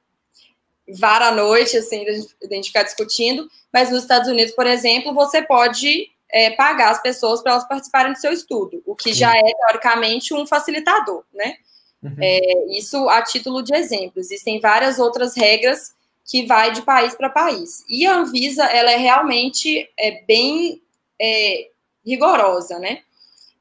[0.97, 5.41] vara a noite, assim, a gente ficar discutindo, mas nos Estados Unidos, por exemplo, você
[5.41, 9.41] pode é, pagar as pessoas para elas participarem do seu estudo, o que já é,
[9.41, 11.55] teoricamente, um facilitador, né?
[12.03, 12.15] Uhum.
[12.21, 14.19] É, isso a título de exemplo.
[14.19, 17.83] Existem várias outras regras que vai de país para país.
[17.89, 20.81] E a Anvisa, ela é realmente é, bem
[21.19, 21.69] é,
[22.05, 22.99] rigorosa, né?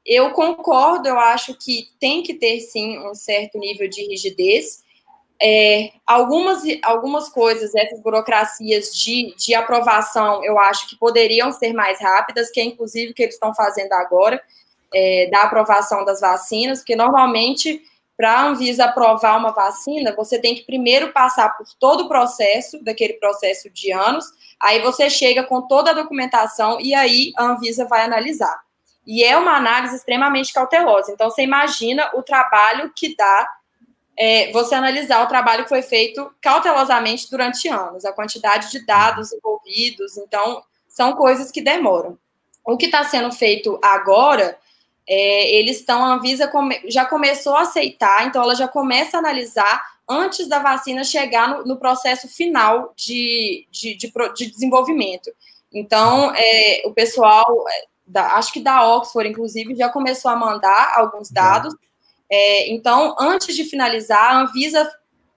[0.05, 4.85] Eu concordo, eu acho que tem que ter, sim, um certo nível de rigidez,
[5.41, 11.99] é, algumas, algumas coisas, essas burocracias de, de aprovação, eu acho que poderiam ser mais
[11.99, 14.41] rápidas, que é inclusive o que eles estão fazendo agora,
[14.93, 17.81] é, da aprovação das vacinas, porque normalmente,
[18.15, 22.81] para a Anvisa aprovar uma vacina, você tem que primeiro passar por todo o processo,
[22.81, 24.25] daquele processo de anos,
[24.61, 28.63] aí você chega com toda a documentação e aí a Anvisa vai analisar.
[29.05, 31.11] E é uma análise extremamente cautelosa.
[31.11, 33.47] Então, você imagina o trabalho que dá
[34.17, 39.33] é, você analisar o trabalho que foi feito cautelosamente durante anos, a quantidade de dados
[39.33, 42.17] envolvidos, então são coisas que demoram.
[42.65, 44.57] O que está sendo feito agora,
[45.07, 49.19] é, eles estão, a Anvisa come, já começou a aceitar, então ela já começa a
[49.19, 55.31] analisar antes da vacina chegar no, no processo final de, de, de, de desenvolvimento.
[55.73, 60.93] Então, é, o pessoal, é, da, acho que da Oxford, inclusive, já começou a mandar
[60.95, 61.75] alguns dados.
[62.29, 64.89] É, então, antes de finalizar, a Anvisa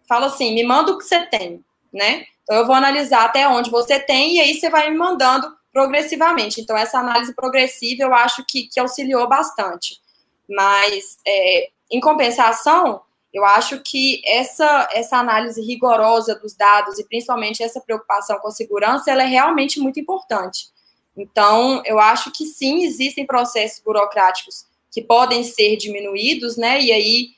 [0.08, 2.24] fala assim: me manda o que você tem, né?
[2.42, 6.60] Então, eu vou analisar até onde você tem e aí você vai me mandando progressivamente.
[6.60, 10.00] Então, essa análise progressiva eu acho que, que auxiliou bastante.
[10.48, 13.02] Mas, é, em compensação,
[13.32, 18.52] eu acho que essa, essa análise rigorosa dos dados e principalmente essa preocupação com a
[18.52, 20.68] segurança, ela é realmente muito importante.
[21.16, 26.80] Então, eu acho que sim, existem processos burocráticos que podem ser diminuídos, né?
[26.80, 27.28] E aí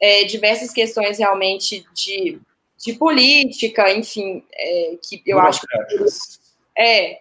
[0.00, 2.40] é, diversas questões realmente de,
[2.78, 5.66] de política, enfim, é, que eu acho que
[6.76, 7.20] é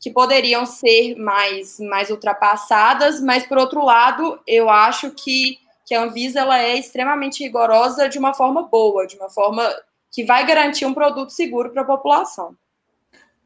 [0.00, 6.02] que poderiam ser mais mais ultrapassadas, mas por outro lado, eu acho que que a
[6.02, 9.62] Anvisa ela é extremamente rigorosa de uma forma boa, de uma forma
[10.10, 12.56] que vai garantir um produto seguro para a população.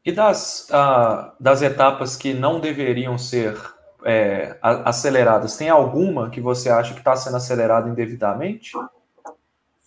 [0.03, 3.55] E das, uh, das etapas que não deveriam ser
[4.03, 8.71] é, aceleradas, tem alguma que você acha que está sendo acelerada indevidamente?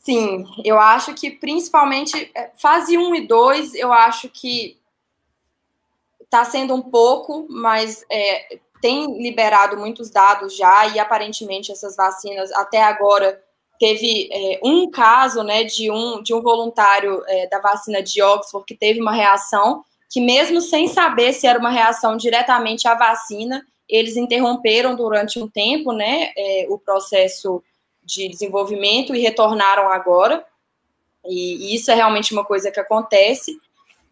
[0.04, 4.78] Sim, eu acho que principalmente é, fase 1 e 2, eu acho que
[6.34, 12.50] está sendo um pouco, mas é, tem liberado muitos dados já, e aparentemente essas vacinas
[12.52, 13.40] até agora
[13.78, 18.66] teve é, um caso né, de, um, de um voluntário é, da vacina de Oxford
[18.66, 23.64] que teve uma reação, que mesmo sem saber se era uma reação diretamente à vacina,
[23.88, 27.62] eles interromperam durante um tempo, né, é, o processo
[28.02, 30.44] de desenvolvimento e retornaram agora.
[31.26, 33.56] E, e isso é realmente uma coisa que acontece.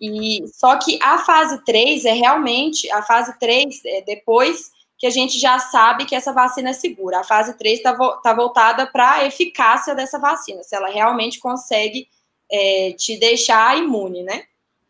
[0.02, 5.10] E só que a fase 3 é realmente a fase 3 é depois que a
[5.10, 7.20] gente já sabe que essa vacina é segura.
[7.20, 12.08] A fase 3 está tá voltada para a eficácia dessa vacina, se ela realmente consegue
[12.50, 14.42] é, te deixar imune, né?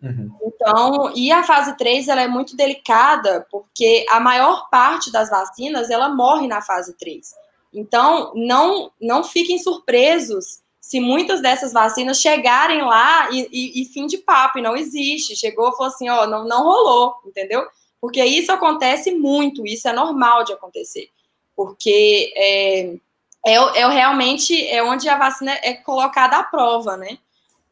[0.02, 0.30] Uhum.
[0.44, 5.90] Então, e a fase 3 ela é muito delicada, porque a maior parte das vacinas
[5.90, 7.34] ela morre na fase 3.
[7.72, 14.04] Então, não, não fiquem surpresos se muitas dessas vacinas chegarem lá e, e, e fim
[14.04, 15.36] de papo, e não existe.
[15.36, 17.64] Chegou e falou assim, ó, não, não rolou, entendeu?
[18.00, 21.08] Porque isso acontece muito, isso é normal de acontecer.
[21.54, 22.94] Porque é,
[23.46, 27.16] é, é realmente é onde a vacina é colocada à prova, né?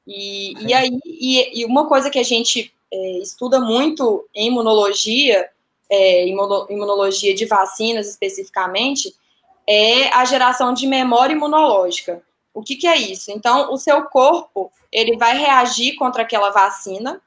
[0.06, 5.48] E, e aí, e, e, uma coisa que a gente é, estuda muito em imunologia,
[5.90, 9.12] é, imunologia de vacinas especificamente,
[9.66, 12.22] é a geração de memória imunológica.
[12.52, 13.30] O que, que é isso?
[13.30, 17.20] Então, o seu corpo ele vai reagir contra aquela vacina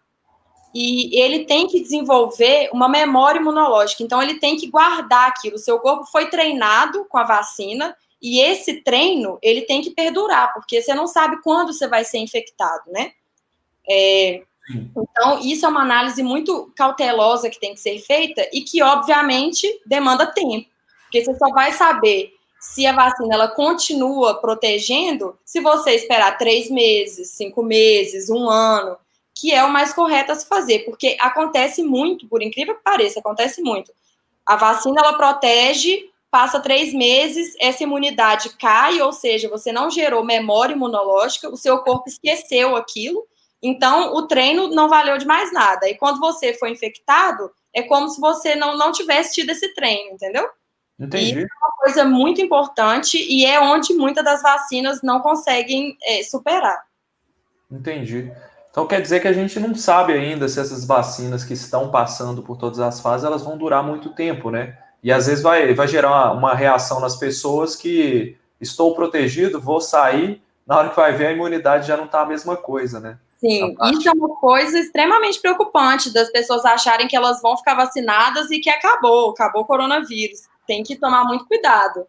[0.74, 4.04] e ele tem que desenvolver uma memória imunológica.
[4.04, 5.56] Então, ele tem que guardar aquilo.
[5.56, 10.54] O seu corpo foi treinado com a vacina e esse treino, ele tem que perdurar,
[10.54, 13.12] porque você não sabe quando você vai ser infectado, né?
[13.88, 18.82] É, então, isso é uma análise muito cautelosa que tem que ser feita e que,
[18.82, 20.70] obviamente, demanda tempo.
[21.04, 22.34] Porque você só vai saber
[22.64, 28.98] se a vacina ela continua protegendo se você esperar três meses, cinco meses, um ano,
[29.36, 33.20] que é o mais correto a se fazer, porque acontece muito, por incrível que pareça,
[33.20, 33.92] acontece muito.
[34.46, 40.24] A vacina ela protege passa três meses, essa imunidade cai, ou seja, você não gerou
[40.24, 43.28] memória imunológica, o seu corpo esqueceu aquilo,
[43.62, 45.88] Então, o treino não valeu de mais nada.
[45.88, 50.12] E quando você foi infectado, é como se você não, não tivesse tido esse treino,
[50.14, 50.48] entendeu?
[51.00, 51.40] Entendi.
[51.40, 56.24] E é uma coisa muito importante e é onde muitas das vacinas não conseguem é,
[56.24, 56.84] superar.
[57.72, 58.32] Entendi.
[58.70, 62.42] Então quer dizer que a gente não sabe ainda se essas vacinas que estão passando
[62.42, 64.78] por todas as fases elas vão durar muito tempo, né?
[65.04, 69.82] E às vezes vai, vai gerar uma, uma reação nas pessoas que estou protegido, vou
[69.82, 73.18] sair, na hora que vai ver a imunidade já não está a mesma coisa, né?
[73.38, 78.50] Sim, isso é uma coisa extremamente preocupante das pessoas acharem que elas vão ficar vacinadas
[78.50, 80.44] e que acabou, acabou o coronavírus.
[80.68, 82.06] Tem que tomar muito cuidado.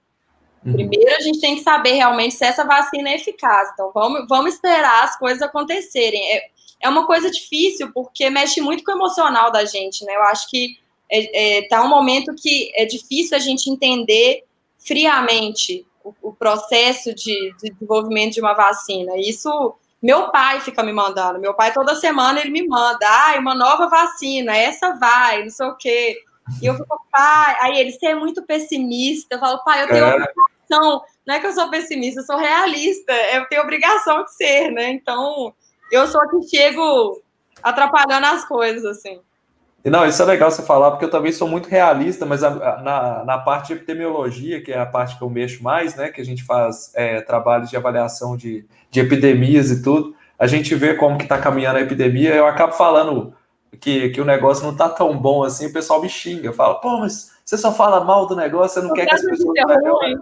[0.65, 0.73] Uhum.
[0.73, 3.71] Primeiro, a gente tem que saber realmente se essa vacina é eficaz.
[3.73, 6.21] Então, vamos, vamos esperar as coisas acontecerem.
[6.33, 6.49] É,
[6.81, 10.15] é uma coisa difícil, porque mexe muito com o emocional da gente, né?
[10.15, 10.79] Eu acho que
[11.11, 14.45] é, é, tá um momento que é difícil a gente entender
[14.79, 19.13] friamente o, o processo de, de desenvolvimento de uma vacina.
[19.19, 19.75] Isso
[20.05, 21.39] meu pai fica me mandando.
[21.39, 23.07] Meu pai, toda semana, ele me manda.
[23.09, 26.19] Ai, uma nova vacina, essa vai, não sei o quê.
[26.61, 27.57] E eu fico, pai.
[27.61, 29.35] Aí ele, você é muito pessimista.
[29.35, 30.09] Eu falo, pai, eu tenho é.
[30.09, 31.03] obrigação.
[31.27, 33.13] Não é que eu sou pessimista, eu sou realista.
[33.33, 34.91] Eu tenho obrigação de ser, né?
[34.91, 35.55] então
[35.91, 37.23] eu sou a que chego
[37.63, 39.21] atrapalhando as coisas, assim.
[39.85, 42.83] Não, isso é legal você falar, porque eu também sou muito realista, mas a, a,
[42.83, 46.23] na, na parte de epidemiologia, que é a parte que eu mexo mais, né, que
[46.23, 50.95] a gente faz é, trabalhos de avaliação de, de epidemias e tudo, a gente vê
[50.95, 53.35] como que está caminhando a epidemia, eu acabo falando
[53.81, 56.99] que, que o negócio não está tão bom assim, o pessoal me xinga, fala, pô,
[56.99, 60.19] mas você só fala mal do negócio, você não quer que as pessoas melhorem.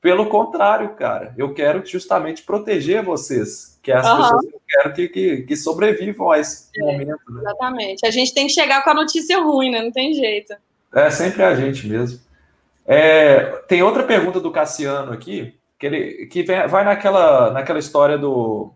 [0.00, 4.16] Pelo contrário, cara, eu quero justamente proteger vocês, que as uhum.
[4.16, 7.18] pessoas eu quero que, que, que sobrevivam a esse é, momento.
[7.28, 7.40] Né?
[7.40, 8.06] Exatamente.
[8.06, 9.82] A gente tem que chegar com a notícia ruim, né?
[9.82, 10.54] Não tem jeito.
[10.94, 12.20] É sempre a gente mesmo.
[12.86, 18.16] É, tem outra pergunta do Cassiano aqui, que, ele, que vem, vai naquela, naquela história
[18.16, 18.72] do,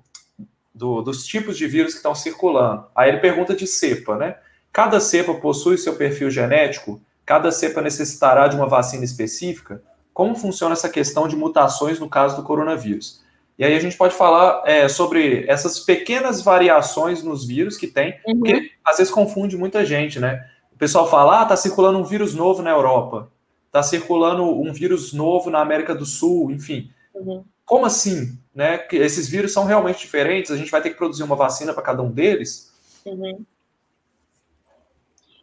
[0.80, 2.86] do, dos tipos de vírus que estão circulando.
[2.96, 4.36] Aí ele pergunta de cepa, né?
[4.72, 7.00] Cada cepa possui seu perfil genético?
[7.24, 9.82] Cada cepa necessitará de uma vacina específica?
[10.12, 13.22] como funciona essa questão de mutações no caso do coronavírus.
[13.58, 18.18] E aí a gente pode falar é, sobre essas pequenas variações nos vírus que tem,
[18.26, 18.38] uhum.
[18.38, 20.46] porque às vezes confunde muita gente, né?
[20.74, 23.30] O pessoal fala, ah, tá circulando um vírus novo na Europa,
[23.72, 26.90] tá circulando um vírus novo na América do Sul, enfim.
[27.14, 27.44] Uhum.
[27.70, 28.36] Como assim?
[28.52, 28.78] Né?
[28.78, 31.84] Que esses vírus são realmente diferentes, a gente vai ter que produzir uma vacina para
[31.84, 32.72] cada um deles?
[33.06, 33.44] Uhum.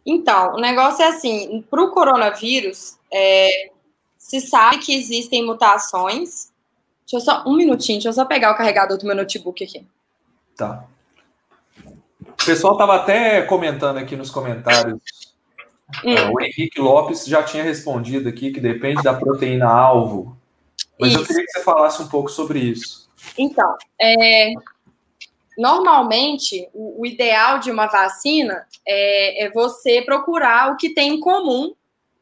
[0.04, 3.70] Então, o negócio é assim, para o coronavírus, é,
[4.18, 6.52] se sabe que existem mutações.
[7.10, 9.86] Deixa eu só, um minutinho, deixa eu só pegar o carregador do meu notebook aqui.
[10.54, 10.84] Tá.
[12.20, 15.00] O pessoal estava até comentando aqui nos comentários.
[16.04, 16.10] Hum.
[16.10, 20.37] É, o Henrique Lopes já tinha respondido aqui que depende da proteína alvo.
[21.00, 21.20] Mas isso.
[21.20, 23.08] eu queria que você falasse um pouco sobre isso.
[23.36, 24.52] Então, é,
[25.56, 31.20] normalmente, o, o, ideal de uma vacina é, é, você procurar o que tem em
[31.20, 31.74] comum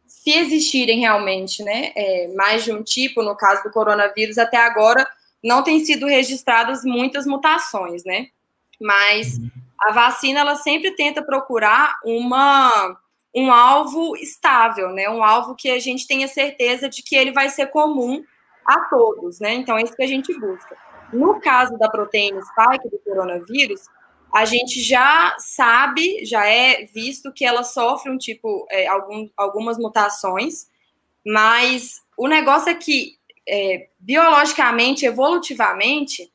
[0.07, 5.07] se existirem realmente, né, é, mais de um tipo, no caso do coronavírus, até agora
[5.43, 8.29] não tem sido registradas muitas mutações, né?
[8.81, 9.39] Mas
[9.81, 12.99] a vacina ela sempre tenta procurar uma
[13.35, 15.11] um alvo estável, né?
[15.11, 18.24] Um alvo que a gente tenha certeza de que ele vai ser comum
[18.67, 19.55] a todos, né?
[19.55, 20.77] Então é isso que a gente busca.
[21.12, 23.83] No caso da proteína spike do coronavírus,
[24.35, 29.79] a gente já sabe, já é visto que ela sofre um tipo, é, algum, algumas
[29.79, 30.67] mutações,
[31.25, 33.12] mas o negócio é que,
[33.49, 36.31] é, biologicamente, evolutivamente,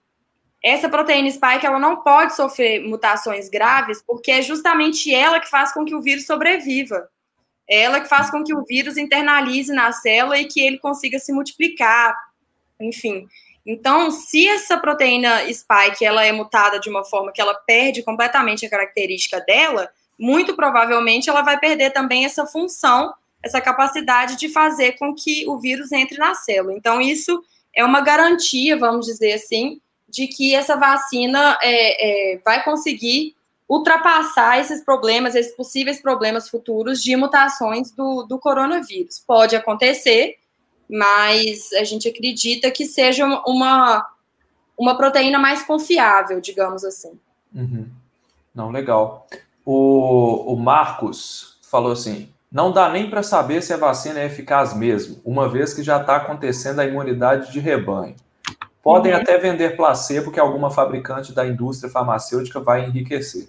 [0.64, 5.74] essa proteína spike ela não pode sofrer mutações graves, porque é justamente ela que faz
[5.74, 7.10] com que o vírus sobreviva.
[7.72, 11.18] É ela que faz com que o vírus internalize na célula e que ele consiga
[11.18, 12.14] se multiplicar,
[12.78, 13.26] enfim.
[13.66, 18.66] Então, se essa proteína spike ela é mutada de uma forma que ela perde completamente
[18.66, 24.98] a característica dela, muito provavelmente ela vai perder também essa função, essa capacidade de fazer
[24.98, 26.74] com que o vírus entre na célula.
[26.76, 27.42] Então, isso
[27.74, 33.34] é uma garantia, vamos dizer assim, de que essa vacina é, é, vai conseguir
[33.72, 39.24] ultrapassar esses problemas, esses possíveis problemas futuros de mutações do, do coronavírus.
[39.26, 40.36] Pode acontecer,
[40.90, 44.06] mas a gente acredita que seja uma,
[44.78, 47.18] uma proteína mais confiável, digamos assim.
[47.56, 47.88] Uhum.
[48.54, 49.26] Não, legal.
[49.66, 54.74] O, o Marcos falou assim: não dá nem para saber se a vacina é eficaz
[54.74, 58.18] mesmo, uma vez que já está acontecendo a imunidade de rebanho.
[58.84, 59.20] Podem uhum.
[59.22, 63.48] até vender placebo que alguma fabricante da indústria farmacêutica vai enriquecer.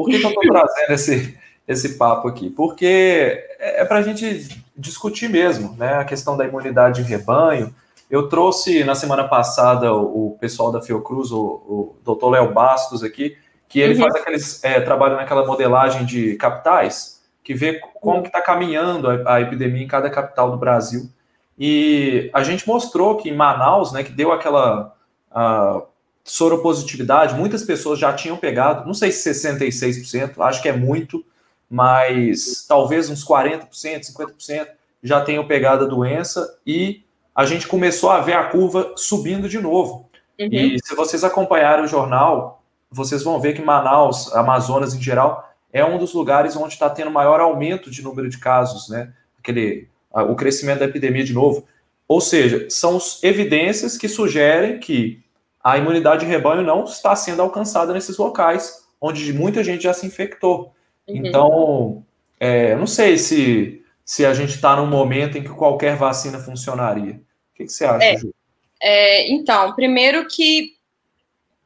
[0.00, 1.38] Por que, que eu estou trazendo esse,
[1.68, 2.48] esse papo aqui?
[2.48, 5.96] Porque é, é para a gente discutir mesmo, né?
[5.96, 7.74] A questão da imunidade de rebanho.
[8.10, 13.04] Eu trouxe na semana passada o, o pessoal da Fiocruz, o, o doutor Léo Bastos
[13.04, 13.36] aqui,
[13.68, 14.00] que ele uhum.
[14.00, 19.34] faz aqueles é, trabalho naquela modelagem de capitais, que vê como que está caminhando a,
[19.34, 21.10] a, epidemia em cada capital do Brasil.
[21.58, 24.96] E a gente mostrou que em Manaus, né, que deu aquela
[25.30, 25.82] a,
[26.30, 31.24] soropositividade, muitas pessoas já tinham pegado, não sei se 66%, acho que é muito,
[31.68, 34.68] mas talvez uns 40%, 50%
[35.02, 37.02] já tenham pegado a doença e
[37.34, 40.08] a gente começou a ver a curva subindo de novo.
[40.38, 40.48] Uhum.
[40.52, 45.84] E se vocês acompanharem o jornal, vocês vão ver que Manaus, Amazonas em geral, é
[45.84, 49.12] um dos lugares onde está tendo maior aumento de número de casos, né?
[49.36, 51.66] Aquele, o crescimento da epidemia de novo.
[52.06, 55.22] Ou seja, são evidências que sugerem que
[55.62, 60.06] a imunidade de rebanho não está sendo alcançada nesses locais, onde muita gente já se
[60.06, 60.74] infectou.
[61.06, 61.16] Uhum.
[61.16, 62.06] Então,
[62.38, 67.14] é, não sei se, se a gente está num momento em que qualquer vacina funcionaria.
[67.14, 68.34] O que, que você acha, é, Ju?
[68.80, 70.78] É, então, primeiro que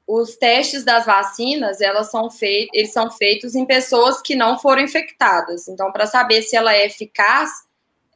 [0.07, 4.83] os testes das vacinas, elas são feitos, eles são feitos em pessoas que não foram
[4.83, 5.67] infectadas.
[5.69, 7.51] Então, para saber se ela é eficaz,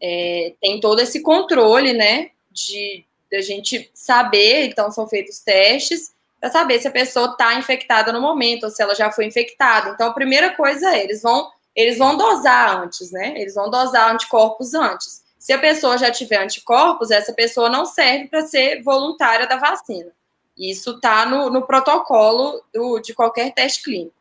[0.00, 6.12] é, tem todo esse controle, né, de, de a gente saber, então são feitos testes
[6.40, 9.90] para saber se a pessoa está infectada no momento ou se ela já foi infectada.
[9.90, 13.34] Então, a primeira coisa é, eles vão, eles vão dosar antes, né?
[13.36, 15.24] Eles vão dosar anticorpos antes.
[15.38, 20.10] Se a pessoa já tiver anticorpos, essa pessoa não serve para ser voluntária da vacina.
[20.56, 24.14] Isso está no, no, protocolo do, de qualquer teste clínico.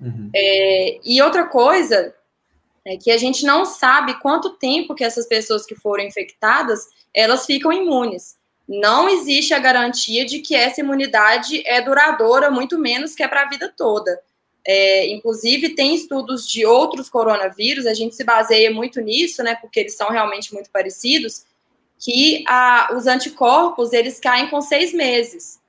[0.00, 0.30] Uhum.
[0.34, 2.14] É, e outra coisa
[2.84, 7.44] é que a gente não sabe quanto tempo que essas pessoas que foram infectadas elas
[7.44, 8.36] ficam imunes.
[8.68, 13.42] Não existe a garantia de que essa imunidade é duradoura, muito menos que é para
[13.42, 14.20] a vida toda.
[14.64, 19.80] É, inclusive, tem estudos de outros coronavírus, a gente se baseia muito nisso, né, porque
[19.80, 21.44] eles são realmente muito parecidos,
[21.98, 25.60] que a, os anticorpos, eles caem com seis meses.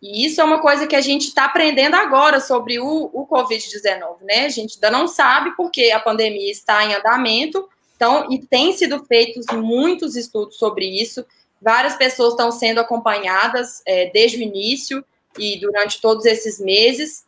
[0.00, 4.18] E isso é uma coisa que a gente está aprendendo agora sobre o, o Covid-19,
[4.22, 4.46] né?
[4.46, 9.04] A gente ainda não sabe porque a pandemia está em andamento, então, e tem sido
[9.04, 11.26] feitos muitos estudos sobre isso.
[11.60, 15.04] Várias pessoas estão sendo acompanhadas é, desde o início
[15.36, 17.24] e durante todos esses meses,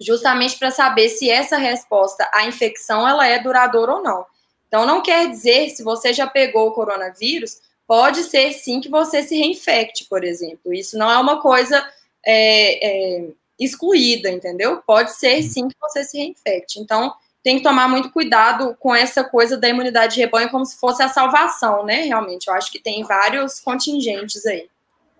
[0.00, 4.26] justamente para saber se essa resposta à infecção ela é duradoura ou não.
[4.68, 9.22] Então, não quer dizer se você já pegou o coronavírus, pode ser sim que você
[9.22, 10.72] se reinfecte, por exemplo.
[10.72, 11.86] Isso não é uma coisa
[12.24, 12.86] é,
[13.20, 14.82] é, excluída, entendeu?
[14.86, 16.80] Pode ser sim que você se reinfecte.
[16.80, 17.12] Então,
[17.42, 21.02] tem que tomar muito cuidado com essa coisa da imunidade de rebanho como se fosse
[21.02, 22.02] a salvação, né?
[22.02, 24.68] Realmente, eu acho que tem vários contingentes aí.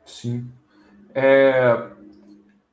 [0.07, 0.49] Sim.
[1.15, 1.89] É,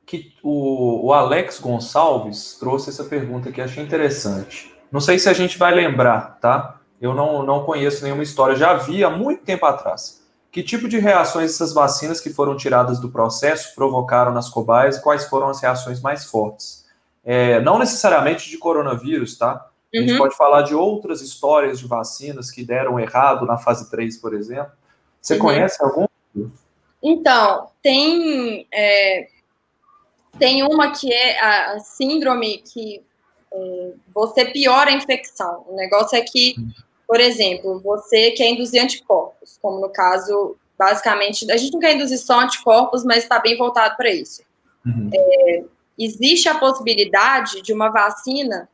[0.06, 4.74] que o, o, Alex Gonçalves trouxe essa pergunta que achei interessante.
[4.90, 6.80] Não sei se a gente vai lembrar, tá?
[7.00, 10.20] Eu não, não conheço nenhuma história, já vi há muito tempo atrás.
[10.50, 15.02] Que tipo de reações essas vacinas que foram tiradas do processo provocaram nas cobaias e
[15.02, 16.79] quais foram as reações mais fortes?
[17.24, 19.68] É, não necessariamente de coronavírus, tá?
[19.92, 20.18] A gente uhum.
[20.18, 24.72] pode falar de outras histórias de vacinas que deram errado na fase 3, por exemplo.
[25.20, 25.40] Você uhum.
[25.40, 26.06] conhece algum?
[27.02, 29.28] Então, tem, é,
[30.38, 33.02] tem uma que é a, síndrome que
[33.52, 35.64] é, você piora a infecção.
[35.68, 36.70] O negócio é que uhum.
[37.10, 42.18] Por exemplo, você quer induzir anticorpos, como no caso, basicamente, a gente não quer induzir
[42.18, 44.42] só anticorpos, mas está bem voltado para isso.
[44.86, 45.10] Uhum.
[45.12, 45.64] É,
[46.04, 48.68] existe a possibilidade de uma vacina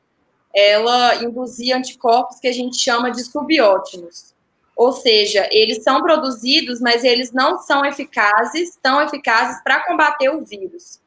[0.55, 4.35] ela induzir anticorpos que a gente chama de subótimos.
[4.75, 10.45] Ou seja, eles são produzidos, mas eles não são eficazes, tão eficazes para combater o
[10.45, 11.01] vírus.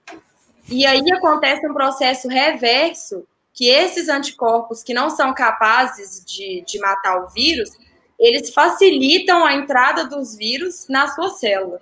[0.68, 6.80] E aí acontece um processo reverso que esses anticorpos que não são capazes de, de
[6.80, 7.72] matar o vírus,
[8.20, 11.82] eles facilitam a entrada dos vírus na sua célula.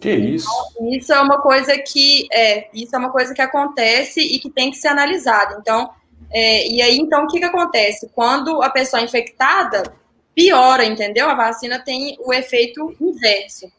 [0.00, 0.48] Que isso?
[0.72, 4.48] Então, isso é uma coisa que é, isso é uma coisa que acontece e que
[4.48, 5.58] tem que ser analisada.
[5.60, 5.90] Então,
[6.30, 8.08] é, e aí, então, o que, que acontece?
[8.14, 9.82] Quando a pessoa é infectada,
[10.34, 11.28] piora, entendeu?
[11.28, 13.70] A vacina tem o efeito inverso.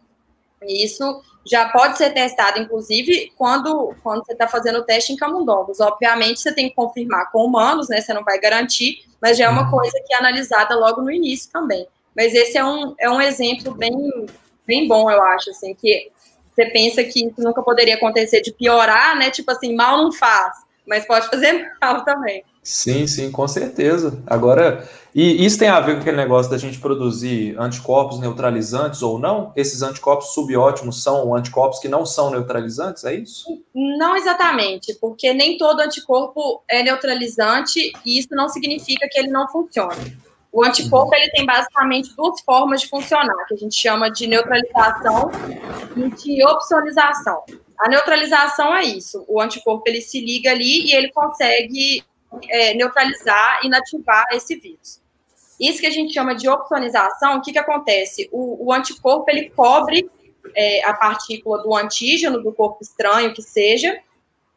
[0.63, 5.15] E isso já pode ser testado, inclusive, quando, quando você está fazendo o teste em
[5.15, 5.79] camundongos.
[5.79, 8.01] Obviamente, você tem que confirmar com humanos, né?
[8.01, 9.71] Você não vai garantir, mas já é uma uhum.
[9.71, 11.87] coisa que é analisada logo no início também.
[12.15, 13.93] Mas esse é um, é um exemplo bem,
[14.69, 16.11] bem bom, eu acho, assim, que
[16.53, 19.31] você pensa que isso nunca poderia acontecer de piorar, né?
[19.31, 20.53] Tipo assim, mal não faz,
[20.85, 22.43] mas pode fazer mal também.
[22.61, 24.21] Sim, sim, com certeza.
[24.27, 29.17] Agora, e isso tem a ver com aquele negócio da gente produzir anticorpos neutralizantes ou
[29.17, 29.51] não?
[29.55, 33.45] Esses anticorpos subótimos são anticorpos que não são neutralizantes, é isso?
[33.73, 39.47] Não exatamente, porque nem todo anticorpo é neutralizante e isso não significa que ele não
[39.47, 40.15] funcione.
[40.51, 45.29] O anticorpo ele tem basicamente duas formas de funcionar, que a gente chama de neutralização
[45.95, 47.43] e de opsonização.
[47.79, 49.23] A neutralização é isso.
[49.27, 52.03] O anticorpo ele se liga ali e ele consegue
[52.49, 54.99] é, neutralizar, inativar esse vírus.
[55.59, 58.29] Isso que a gente chama de opsonização, o que, que acontece?
[58.31, 60.09] O, o anticorpo ele cobre
[60.55, 63.99] é, a partícula do antígeno, do corpo estranho que seja,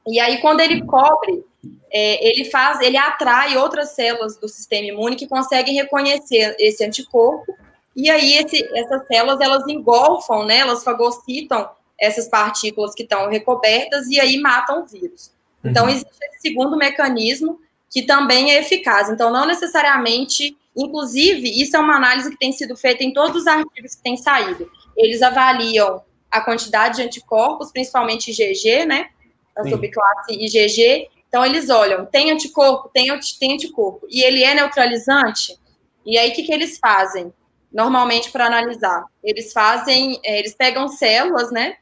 [0.06, 1.44] e aí quando ele cobre,
[1.92, 7.54] é, ele faz, ele atrai outras células do sistema imune que conseguem reconhecer esse anticorpo,
[7.94, 11.68] e aí esse, essas células elas engolfam, né, elas fagocitam
[12.00, 15.30] essas partículas que estão recobertas e aí matam o vírus.
[15.64, 15.90] Então, uhum.
[15.90, 17.60] existe esse segundo mecanismo
[17.90, 19.08] que também é eficaz.
[19.08, 23.46] Então, não necessariamente, inclusive, isso é uma análise que tem sido feita em todos os
[23.46, 24.68] artigos que têm saído.
[24.96, 29.10] Eles avaliam a quantidade de anticorpos, principalmente IgG, né?
[29.56, 31.08] A subclasse IgG.
[31.32, 33.06] Então, eles olham, tem anticorpo, tem,
[33.40, 35.58] tem anticorpo, e ele é neutralizante?
[36.04, 37.32] E aí, o que, que eles fazem?
[37.72, 41.78] Normalmente, para analisar, eles fazem, é, eles pegam células, né?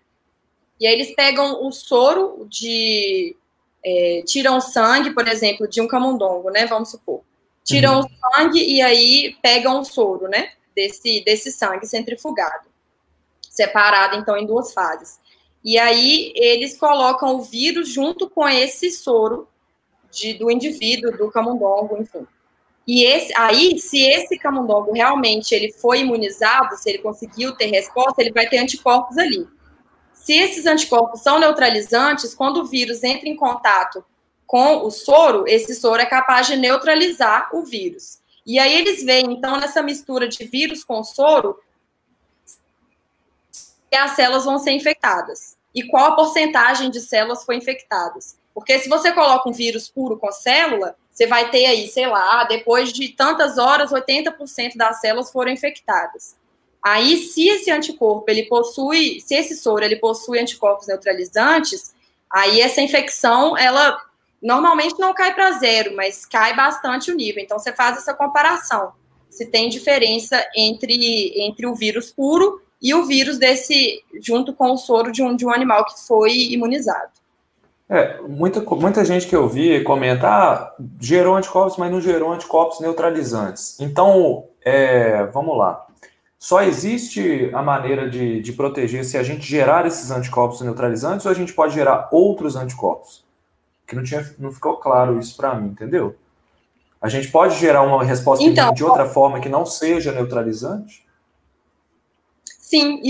[0.78, 3.36] E aí eles pegam o soro de.
[3.84, 6.66] É, tiram sangue, por exemplo, de um camundongo, né?
[6.66, 7.22] Vamos supor.
[7.64, 8.07] Tiram uhum.
[8.07, 10.53] o sangue e aí pegam o soro, né?
[10.76, 12.68] Desse, desse sangue centrifugado.
[13.48, 15.18] Separado, então, em duas fases.
[15.64, 19.48] E aí eles colocam o vírus junto com esse soro
[20.11, 22.26] de, do indivíduo, do camundongo, enfim.
[22.86, 28.20] E esse, aí, se esse camundongo realmente ele foi imunizado, se ele conseguiu ter resposta,
[28.20, 29.46] ele vai ter anticorpos ali.
[30.12, 34.04] Se esses anticorpos são neutralizantes, quando o vírus entra em contato
[34.46, 38.18] com o soro, esse soro é capaz de neutralizar o vírus.
[38.44, 41.56] E aí eles veem, então, nessa mistura de vírus com soro,
[43.97, 45.57] as células vão ser infectadas.
[45.74, 48.36] E qual a porcentagem de células foi infectadas.
[48.55, 52.45] Porque se você coloca um vírus puro com célula, você vai ter aí, sei lá,
[52.45, 56.36] depois de tantas horas, 80% das células foram infectadas.
[56.82, 61.95] Aí, se esse anticorpo ele possui, se esse soro ele possui anticorpos neutralizantes,
[62.30, 64.01] aí essa infecção ela
[64.41, 67.43] normalmente não cai para zero, mas cai bastante o nível.
[67.43, 68.93] Então você faz essa comparação,
[69.28, 74.76] se tem diferença entre entre o vírus puro e o vírus desse junto com o
[74.76, 77.11] soro de um, de um animal que foi imunizado.
[77.89, 82.78] É, muita, muita gente que eu vi comenta, ah, gerou anticorpos, mas não gerou anticorpos
[82.78, 83.81] neutralizantes.
[83.81, 85.87] Então, é, vamos lá.
[86.39, 91.33] Só existe a maneira de, de proteger se a gente gerar esses anticorpos neutralizantes ou
[91.33, 93.24] a gente pode gerar outros anticorpos?
[93.87, 96.16] Que não, tinha, não ficou claro isso para mim, entendeu?
[97.03, 101.05] A gente pode gerar uma resposta então, de outra forma que não seja neutralizante?
[102.70, 103.02] Sim,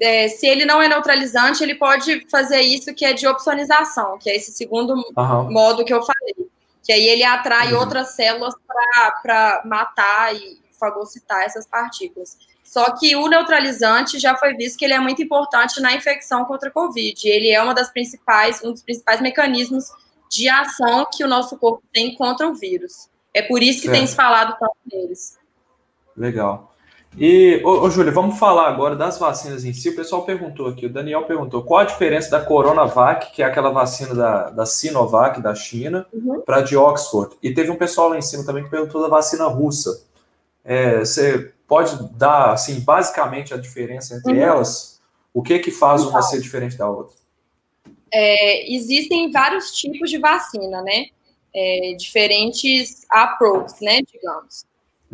[0.00, 4.30] é, se ele não é neutralizante, ele pode fazer isso que é de opsonização, que
[4.30, 5.52] é esse segundo uhum.
[5.52, 6.48] modo que eu falei.
[6.82, 7.80] Que aí ele atrai uhum.
[7.80, 8.54] outras células
[9.22, 12.38] para matar e fagocitar essas partículas.
[12.64, 16.70] Só que o neutralizante já foi visto que ele é muito importante na infecção contra
[16.70, 17.28] a Covid.
[17.28, 19.90] Ele é uma das principais, um dos principais mecanismos
[20.30, 23.10] de ação que o nosso corpo tem contra o vírus.
[23.34, 25.38] É por isso que tem se falado tanto deles.
[26.16, 26.71] Legal.
[27.16, 29.90] E, ô, ô Júlia, vamos falar agora das vacinas em si.
[29.90, 33.70] O pessoal perguntou aqui, o Daniel perguntou qual a diferença da Coronavac, que é aquela
[33.70, 36.40] vacina da, da Sinovac, da China, uhum.
[36.40, 37.36] para a de Oxford.
[37.42, 40.04] E teve um pessoal lá em cima também que perguntou da vacina russa.
[40.64, 44.40] É, você pode dar, assim, basicamente a diferença entre uhum.
[44.40, 45.00] elas?
[45.34, 47.14] O que que faz uma ser diferente da outra?
[48.12, 51.06] É, existem vários tipos de vacina, né?
[51.54, 54.64] É, diferentes approaches, né, digamos.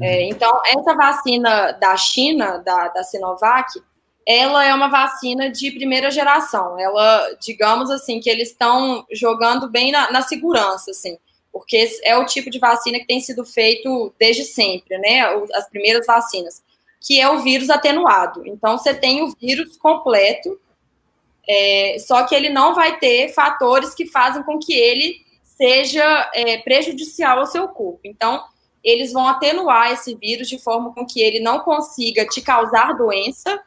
[0.01, 3.80] É, então, essa vacina da China, da, da Sinovac,
[4.26, 6.78] ela é uma vacina de primeira geração.
[6.78, 11.18] Ela, digamos assim, que eles estão jogando bem na, na segurança, assim
[11.59, 15.22] porque é o tipo de vacina que tem sido feito desde sempre, né?
[15.55, 16.62] As primeiras vacinas,
[17.01, 18.46] que é o vírus atenuado.
[18.46, 20.61] Então, você tem o vírus completo,
[21.49, 26.59] é, só que ele não vai ter fatores que fazem com que ele seja é,
[26.59, 28.01] prejudicial ao seu corpo.
[28.05, 28.44] Então,
[28.89, 33.61] eles vão atenuar esse vírus de forma com que ele não consiga te causar doença.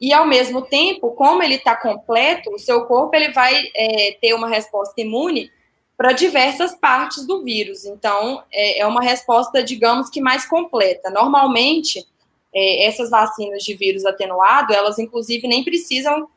[0.00, 4.34] E ao mesmo tempo, como ele está completo, o seu corpo ele vai é, ter
[4.34, 5.50] uma resposta imune
[5.96, 7.84] para diversas partes do vírus.
[7.84, 11.10] Então, é, é, uma resposta, digamos que mais completa.
[11.10, 12.04] Normalmente,
[12.52, 16.28] é, essas vacinas de vírus atenuado, elas inclusive nem precisam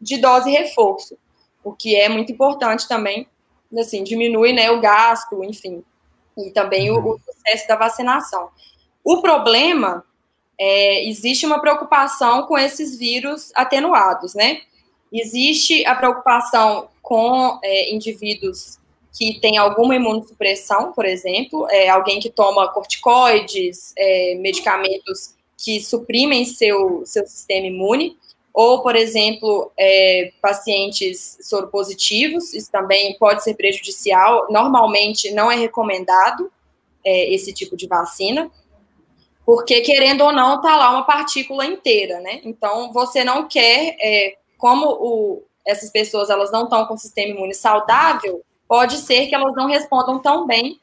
[0.00, 1.18] de dose reforço,
[1.64, 3.26] o que é muito importante também,
[3.76, 5.82] assim, diminui né, o gasto, enfim,
[6.46, 8.48] e também o, o sucesso da vacinação.
[9.04, 10.04] O problema
[10.58, 14.60] é, existe uma preocupação com esses vírus atenuados, né?
[15.12, 18.78] Existe a preocupação com é, indivíduos
[19.16, 26.44] que tem alguma imunossupressão, por exemplo, é, alguém que toma corticoides, é, medicamentos que suprimem
[26.44, 28.16] seu, seu sistema imune,
[28.60, 34.48] ou, por exemplo, é, pacientes soropositivos, isso também pode ser prejudicial.
[34.50, 36.50] Normalmente não é recomendado
[37.04, 38.50] é, esse tipo de vacina,
[39.46, 42.40] porque querendo ou não, tá lá uma partícula inteira, né?
[42.42, 47.30] Então, você não quer, é, como o, essas pessoas elas não estão com o sistema
[47.30, 50.80] imune saudável, pode ser que elas não respondam tão bem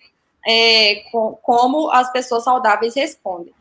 [0.47, 3.53] é, com, como as pessoas saudáveis respondem.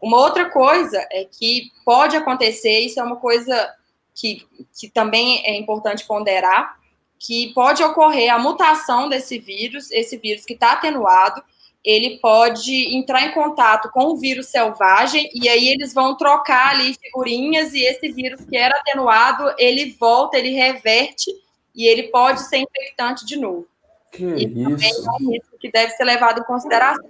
[0.00, 3.74] Uma outra coisa é que pode acontecer, isso é uma coisa
[4.14, 4.46] que,
[4.78, 6.78] que também é importante ponderar,
[7.18, 11.42] que pode ocorrer a mutação desse vírus, esse vírus que está atenuado,
[11.84, 16.94] ele pode entrar em contato com o vírus selvagem e aí eles vão trocar ali
[16.94, 21.30] figurinhas e esse vírus que era atenuado, ele volta, ele reverte
[21.74, 23.66] e ele pode ser infectante de novo.
[24.12, 24.84] Que e isso?
[24.84, 27.08] é um risco que deve ser levado em consideração.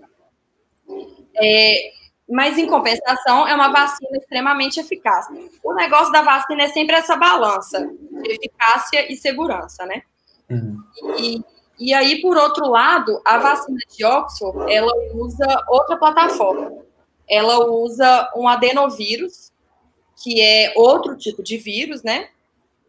[1.35, 1.91] É,
[2.29, 5.27] mas, em compensação, é uma vacina extremamente eficaz.
[5.65, 7.91] O negócio da vacina é sempre essa balança
[8.25, 10.03] eficácia e segurança, né?
[10.51, 10.83] Uhum.
[11.19, 11.43] E,
[11.79, 16.73] e aí, por outro lado, a vacina de Oxford, ela usa outra plataforma.
[17.29, 19.53] Ela usa um adenovírus,
[20.23, 22.29] que é outro tipo de vírus, né?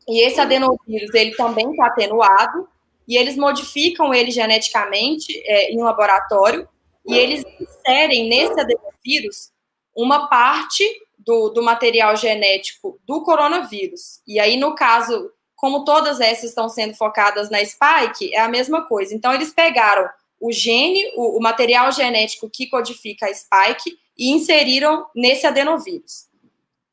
[0.08, 2.68] E esse adenovírus, ele também está atenuado,
[3.08, 6.68] e eles modificam ele geneticamente é, em um laboratório,
[7.10, 9.52] e eles inserem nesse adenovírus
[9.96, 10.84] uma parte
[11.18, 14.22] do, do material genético do coronavírus.
[14.28, 18.88] E aí, no caso como todas essas estão sendo focadas na spike, é a mesma
[18.88, 19.14] coisa.
[19.14, 20.08] Então, eles pegaram
[20.40, 26.30] o gene, o, o material genético que codifica a spike e inseriram nesse adenovírus.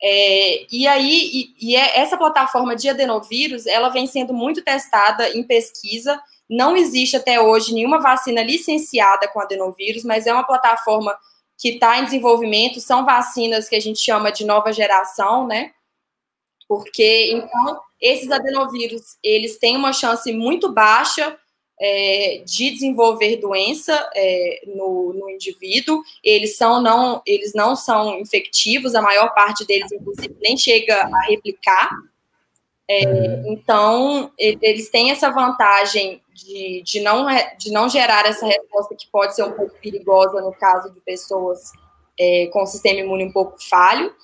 [0.03, 5.31] É, e aí, e, e é, essa plataforma de adenovírus, ela vem sendo muito testada
[5.31, 6.21] em pesquisa.
[6.49, 11.17] Não existe até hoje nenhuma vacina licenciada com adenovírus, mas é uma plataforma
[11.59, 12.81] que está em desenvolvimento.
[12.81, 15.73] São vacinas que a gente chama de nova geração, né?
[16.69, 21.37] Porque, então, esses adenovírus, eles têm uma chance muito baixa
[21.81, 26.03] é, de desenvolver doença é, no, no, indivíduo.
[26.23, 28.95] Eles são não, eles não são infectivos.
[28.95, 31.91] A maior parte deles, inclusive, nem chega a replicar.
[32.89, 33.03] É,
[33.47, 37.27] então, eles têm essa vantagem de, de, não,
[37.59, 41.73] de não gerar essa resposta que pode ser um pouco perigosa no caso de pessoas
[42.19, 44.15] é, com sistema imune um pouco falho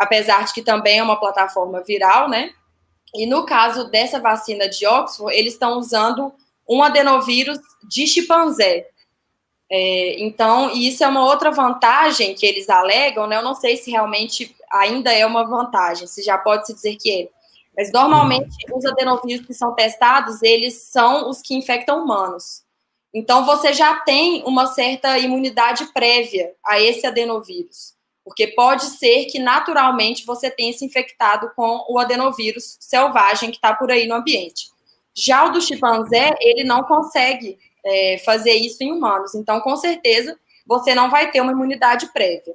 [0.00, 2.54] apesar de que também é uma plataforma viral, né?
[3.14, 6.32] E no caso dessa vacina de Oxford, eles estão usando
[6.66, 8.88] um adenovírus de chimpanzé.
[9.70, 13.36] É, então, isso é uma outra vantagem que eles alegam, né?
[13.36, 17.22] Eu não sei se realmente ainda é uma vantagem, se já pode se dizer que
[17.24, 17.28] é.
[17.80, 22.62] Mas normalmente os adenovírus que são testados, eles são os que infectam humanos.
[23.12, 27.94] Então, você já tem uma certa imunidade prévia a esse adenovírus.
[28.22, 33.74] Porque pode ser que naturalmente você tenha se infectado com o adenovírus selvagem que está
[33.74, 34.66] por aí no ambiente.
[35.14, 39.34] Já o do chimpanzé, ele não consegue é, fazer isso em humanos.
[39.34, 42.54] Então, com certeza, você não vai ter uma imunidade prévia.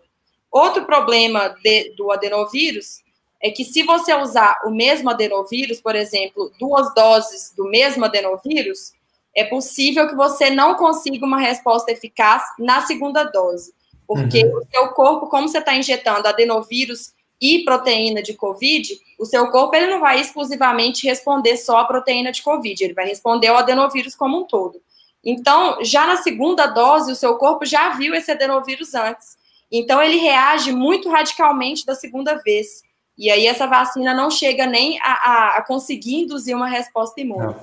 [0.51, 3.03] Outro problema de, do adenovírus
[3.45, 8.91] é que se você usar o mesmo adenovírus, por exemplo, duas doses do mesmo adenovírus,
[9.35, 13.71] é possível que você não consiga uma resposta eficaz na segunda dose.
[14.07, 14.57] Porque uhum.
[14.57, 19.75] o seu corpo, como você está injetando adenovírus e proteína de Covid, o seu corpo
[19.75, 24.15] ele não vai exclusivamente responder só a proteína de Covid, ele vai responder ao adenovírus
[24.15, 24.81] como um todo.
[25.23, 29.37] Então, já na segunda dose, o seu corpo já viu esse adenovírus antes.
[29.71, 32.83] Então, ele reage muito radicalmente da segunda vez.
[33.17, 37.55] E aí, essa vacina não chega nem a, a, a conseguir induzir uma resposta imune.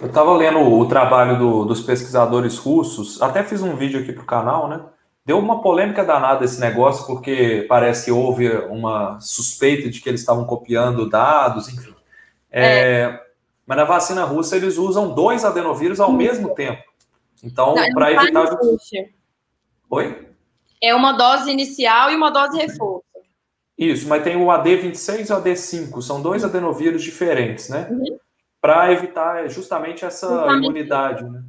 [0.00, 4.22] Eu estava lendo o trabalho do, dos pesquisadores russos, até fiz um vídeo aqui para
[4.22, 4.80] o canal, né?
[5.24, 10.20] Deu uma polêmica danada esse negócio, porque parece que houve uma suspeita de que eles
[10.20, 11.94] estavam copiando dados, enfim.
[12.50, 13.24] É, é.
[13.66, 16.82] Mas na vacina russa eles usam dois adenovírus ao mesmo tempo.
[17.42, 18.58] Então, para evitar.
[19.88, 20.28] Oi?
[20.82, 23.03] É uma dose inicial e uma dose reforço.
[23.76, 27.88] Isso, mas tem o AD26 e o AD5, são dois adenovírus diferentes, né?
[27.90, 28.18] Uhum.
[28.60, 31.42] Para evitar justamente essa imunidade, né?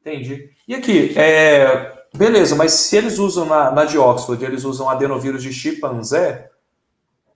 [0.00, 0.50] Entendi.
[0.66, 5.42] E aqui, é, Beleza, mas se eles usam na, na de Oxford, eles usam adenovírus
[5.42, 6.50] de chimpanzé,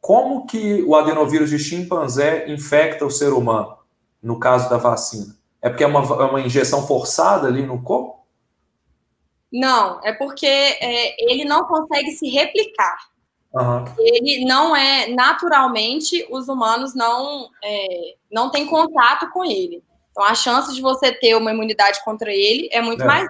[0.01, 3.79] como que o adenovírus de chimpanzé infecta o ser humano,
[4.23, 5.37] no caso da vacina?
[5.63, 8.27] É porque é uma, é uma injeção forçada ali no corpo?
[9.51, 12.99] Não, é porque é, ele não consegue se replicar.
[13.55, 13.85] Uhum.
[13.99, 19.83] Ele não é, naturalmente, os humanos não, é, não têm contato com ele.
[20.11, 23.07] Então, a chance de você ter uma imunidade contra ele é muito é.
[23.07, 23.29] mais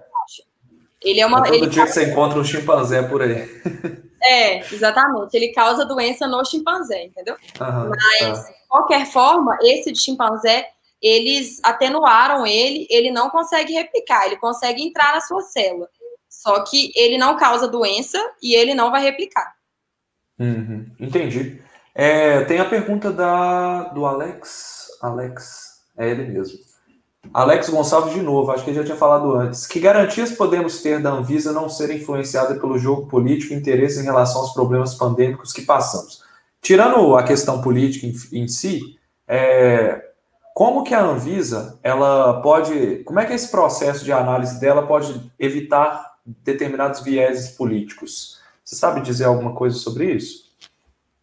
[1.05, 1.41] ele é uma.
[1.41, 1.87] É todo ele dia tá...
[1.87, 3.47] que você encontra um chimpanzé por aí.
[4.27, 5.37] É, exatamente.
[5.37, 7.37] Ele causa doença no chimpanzé, entendeu?
[7.61, 8.49] Uhum, Mas, tá.
[8.51, 10.71] de qualquer forma, esse de chimpanzé,
[11.03, 15.91] eles atenuaram ele, ele não consegue replicar, ele consegue entrar na sua célula.
[16.27, 19.55] Só que ele não causa doença e ele não vai replicar.
[20.39, 21.61] Uhum, entendi.
[21.95, 24.89] É, tem a pergunta da, do Alex.
[25.01, 26.59] Alex, é ele mesmo.
[27.33, 29.67] Alex Gonçalves de novo, acho que ele já tinha falado antes.
[29.67, 34.05] Que garantias podemos ter da Anvisa não ser influenciada pelo jogo político e interesse em
[34.05, 36.23] relação aos problemas pandêmicos que passamos?
[36.61, 40.03] Tirando a questão política em, em si, é,
[40.55, 45.33] como que a Anvisa ela pode, como é que esse processo de análise dela pode
[45.39, 48.34] evitar determinados vieses políticos?
[48.65, 50.45] Você sabe dizer alguma coisa sobre isso?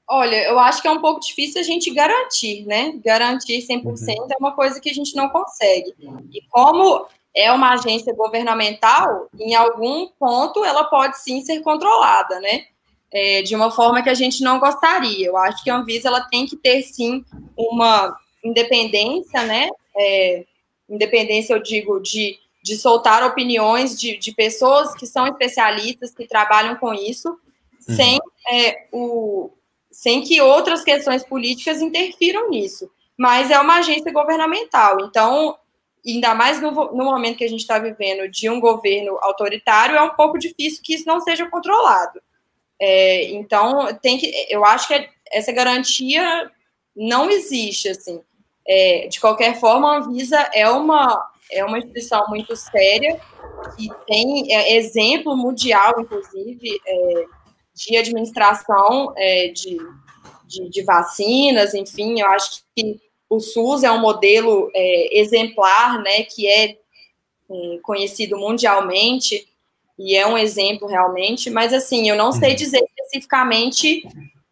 [0.08, 3.00] Olha, eu acho que é um pouco difícil a gente garantir, né?
[3.04, 4.28] Garantir 100% uhum.
[4.30, 5.96] é uma coisa que a gente não consegue.
[6.32, 12.66] E como é uma agência governamental, em algum ponto ela pode sim ser controlada, né?
[13.14, 15.28] É, de uma forma que a gente não gostaria.
[15.28, 17.24] Eu acho que a Anvisa ela tem que ter sim
[17.58, 19.70] uma independência, né?
[19.98, 20.46] É,
[20.90, 26.76] independência, eu digo, de, de soltar opiniões de, de pessoas que são especialistas, que trabalham
[26.76, 27.96] com isso, uhum.
[27.96, 29.52] sem é, o,
[29.92, 32.90] sem que outras questões políticas interfiram nisso.
[33.18, 35.56] Mas é uma agência governamental, então,
[36.06, 40.02] ainda mais no, no momento que a gente está vivendo de um governo autoritário, é
[40.02, 42.22] um pouco difícil que isso não seja controlado.
[42.80, 46.50] É, então, tem que, eu acho que essa garantia
[46.96, 48.22] não existe, assim.
[48.68, 53.20] É, de qualquer forma, a Anvisa é uma, é uma instituição muito séria,
[53.78, 57.26] que tem é, exemplo mundial, inclusive, é,
[57.74, 59.78] de administração é, de,
[60.48, 63.00] de, de, vacinas, enfim, eu acho que
[63.30, 66.78] o SUS é um modelo é, exemplar, né, que é, é
[67.82, 69.48] conhecido mundialmente
[69.98, 72.56] e é um exemplo realmente, mas assim, eu não sei uhum.
[72.56, 74.04] dizer especificamente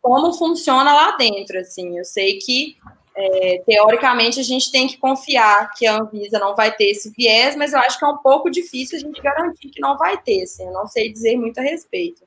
[0.02, 2.78] como funciona lá dentro, assim, eu sei que
[3.22, 7.54] é, teoricamente a gente tem que confiar que a Anvisa não vai ter esse viés,
[7.58, 10.44] mas eu acho que é um pouco difícil a gente garantir que não vai ter,
[10.44, 12.24] assim, eu não sei dizer muito a respeito.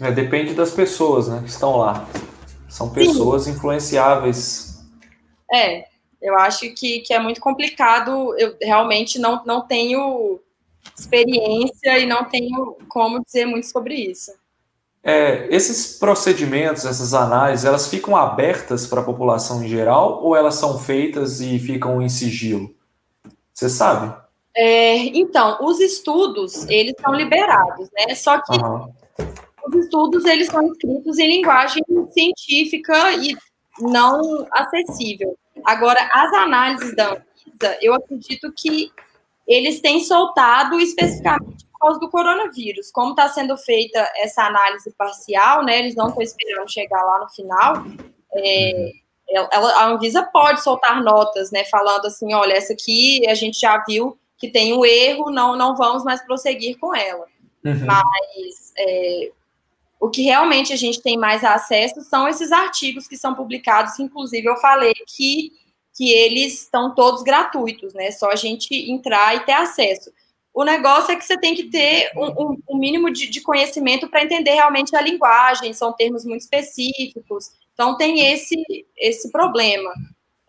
[0.00, 2.08] É, depende das pessoas né, que estão lá.
[2.66, 3.50] São pessoas Sim.
[3.50, 4.82] influenciáveis.
[5.52, 5.84] É,
[6.20, 8.34] eu acho que, que é muito complicado.
[8.38, 10.40] Eu realmente não, não tenho
[10.98, 14.32] experiência e não tenho como dizer muito sobre isso.
[15.04, 20.54] É, esses procedimentos, essas análises, elas ficam abertas para a população em geral ou elas
[20.54, 22.72] são feitas e ficam em sigilo?
[23.52, 24.14] Você sabe?
[24.54, 28.14] É, então, os estudos, eles são liberados, né?
[28.14, 28.92] Só que uhum
[29.66, 33.36] os estudos eles são escritos em linguagem científica e
[33.80, 35.36] não acessível.
[35.64, 38.90] Agora, as análises da Anvisa, eu acredito que
[39.46, 42.90] eles têm soltado especificamente causa do coronavírus.
[42.90, 45.78] Como está sendo feita essa análise parcial, né?
[45.78, 47.84] Eles não estão esperando chegar lá no final.
[48.34, 48.92] É,
[49.28, 51.64] ela, a Anvisa pode soltar notas, né?
[51.64, 55.76] Falando assim, olha, essa aqui a gente já viu que tem um erro, não, não
[55.76, 57.26] vamos mais prosseguir com ela.
[57.64, 57.86] Uhum.
[57.86, 59.30] Mas é,
[60.00, 64.48] o que realmente a gente tem mais acesso são esses artigos que são publicados, inclusive
[64.48, 65.52] eu falei que,
[65.96, 68.10] que eles estão todos gratuitos, né?
[68.10, 70.12] Só a gente entrar e ter acesso.
[70.54, 74.22] O negócio é que você tem que ter um, um, mínimo de, de conhecimento para
[74.22, 77.50] entender realmente a linguagem, são termos muito específicos.
[77.72, 78.56] Então tem esse,
[78.96, 79.90] esse problema,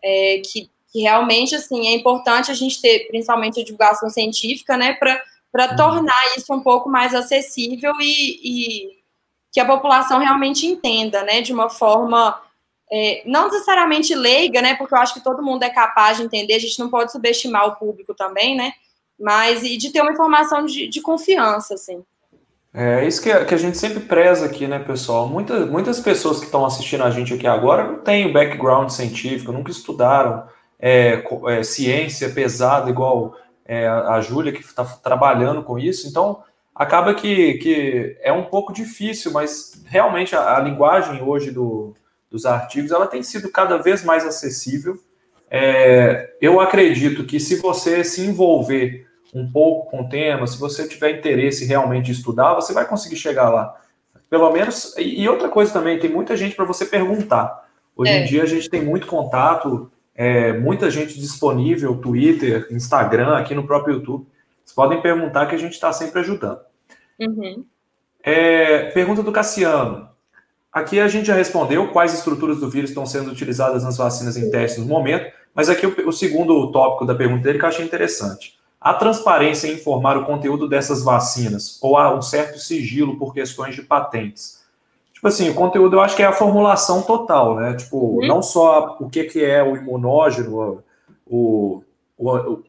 [0.02, 4.92] é, que, que realmente assim, é importante a gente ter, principalmente a divulgação científica, né,
[5.50, 9.04] para tornar isso um pouco mais acessível e, e
[9.50, 12.38] que a população realmente entenda, né, de uma forma
[12.92, 16.54] é, não necessariamente leiga, né, porque eu acho que todo mundo é capaz de entender,
[16.54, 18.74] a gente não pode subestimar o público também, né,
[19.18, 22.02] mas e de ter uma informação de, de confiança, assim.
[22.72, 25.28] É isso que que a gente sempre preza aqui, né, pessoal?
[25.28, 29.52] Muitas, muitas pessoas que estão assistindo a gente aqui agora não têm o background científico,
[29.52, 30.48] nunca estudaram
[30.80, 36.08] é, é, ciência pesada, igual é, a Júlia, que está trabalhando com isso.
[36.08, 36.42] Então,
[36.74, 41.94] acaba que, que é um pouco difícil, mas realmente a, a linguagem hoje do,
[42.28, 44.98] dos artigos ela tem sido cada vez mais acessível.
[45.56, 50.88] É, eu acredito que se você se envolver um pouco com o tema, se você
[50.88, 53.72] tiver interesse realmente em estudar, você vai conseguir chegar lá.
[54.28, 54.96] Pelo menos.
[54.98, 57.68] E outra coisa também, tem muita gente para você perguntar.
[57.96, 58.18] Hoje é.
[58.18, 63.64] em dia a gente tem muito contato, é, muita gente disponível, Twitter, Instagram, aqui no
[63.64, 64.26] próprio YouTube.
[64.64, 66.58] Vocês podem perguntar que a gente está sempre ajudando.
[67.20, 67.64] Uhum.
[68.24, 70.08] É, pergunta do Cassiano.
[70.72, 74.50] Aqui a gente já respondeu quais estruturas do vírus estão sendo utilizadas nas vacinas em
[74.50, 77.84] testes no momento, mas aqui o, o segundo tópico da pergunta dele que eu achei
[77.84, 78.58] interessante.
[78.80, 83.74] A transparência em informar o conteúdo dessas vacinas ou há um certo sigilo por questões
[83.74, 84.62] de patentes?
[85.12, 87.74] Tipo assim, o conteúdo eu acho que é a formulação total, né?
[87.74, 88.26] Tipo, uhum.
[88.26, 90.84] não só o que, que é o imunógeno,
[91.26, 91.82] o,
[92.16, 92.62] o, o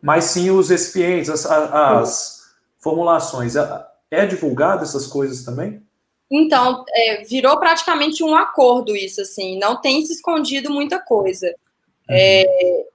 [0.00, 2.40] mas sim os recipientes, as, as
[2.78, 3.54] formulações.
[3.54, 5.82] É, é divulgado essas coisas também?
[6.30, 11.52] Então, é, virou praticamente um acordo isso, assim, não tem se escondido muita coisa.
[12.10, 12.16] Uhum.
[12.16, 12.44] É,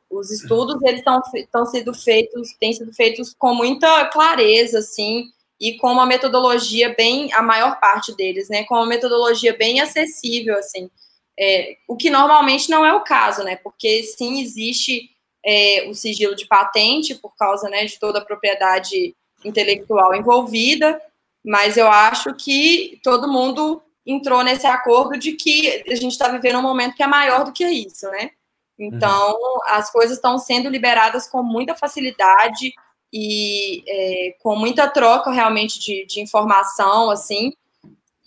[0.10, 1.04] os estudos, eles
[1.36, 5.26] estão sendo feitos, têm sido feitos com muita clareza, assim,
[5.60, 10.58] e com uma metodologia bem, a maior parte deles, né, com uma metodologia bem acessível,
[10.58, 10.90] assim,
[11.38, 15.10] é, o que normalmente não é o caso, né, porque sim, existe
[15.46, 21.00] é, o sigilo de patente por causa, né, de toda a propriedade intelectual envolvida,
[21.44, 26.60] mas eu acho que todo mundo entrou nesse acordo de que a gente está vivendo
[26.60, 28.32] um momento que é maior do que isso, né?
[28.78, 29.60] Então, uhum.
[29.68, 32.74] as coisas estão sendo liberadas com muita facilidade
[33.12, 37.54] e é, com muita troca realmente de, de informação, assim.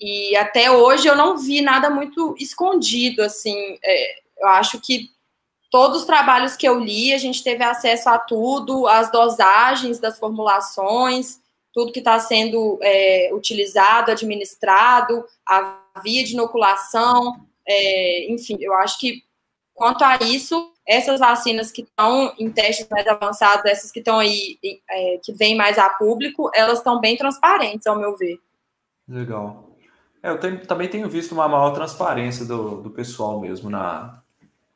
[0.01, 3.79] E até hoje eu não vi nada muito escondido, assim.
[3.85, 5.11] É, eu acho que
[5.71, 10.19] todos os trabalhos que eu li, a gente teve acesso a tudo, as dosagens das
[10.19, 11.41] formulações,
[11.75, 17.37] tudo que está sendo é, utilizado, administrado, a via de inoculação,
[17.69, 19.23] é, enfim, eu acho que
[19.79, 24.59] quanto a isso, essas vacinas que estão em testes mais avançados, essas que estão aí,
[24.91, 28.39] é, que vêm mais a público, elas estão bem transparentes, ao meu ver.
[29.09, 29.71] Legal.
[30.23, 34.21] É, eu tenho, também tenho visto uma maior transparência do, do pessoal mesmo na,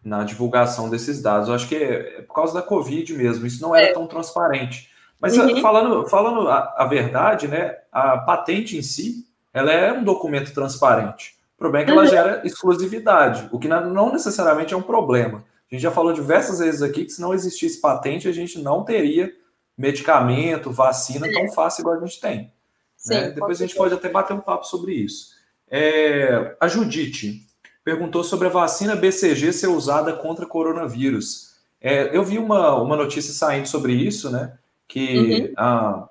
[0.03, 1.48] na divulgação desses dados.
[1.48, 3.92] Eu acho que é, é por causa da Covid mesmo, isso não era é.
[3.92, 4.90] tão transparente.
[5.20, 5.61] Mas uhum.
[5.61, 11.36] falando, falando a, a, verdade, né, a patente em si, ela é um documento transparente.
[11.62, 12.08] O problema é que ela uhum.
[12.08, 15.44] gera exclusividade, o que não necessariamente é um problema.
[15.70, 18.84] A gente já falou diversas vezes aqui que se não existisse patente, a gente não
[18.84, 19.32] teria
[19.78, 22.36] medicamento, vacina tão fácil igual a gente tem.
[22.38, 22.50] Né?
[22.96, 23.30] Sim, né?
[23.30, 25.36] Depois a gente pode até bater um papo sobre isso.
[25.70, 27.46] É, a Judite,
[27.84, 31.52] perguntou sobre a vacina BCG ser usada contra coronavírus.
[31.80, 34.58] É, eu vi uma, uma notícia saindo sobre isso, né?
[34.88, 35.52] Que uhum.
[35.56, 36.08] ah,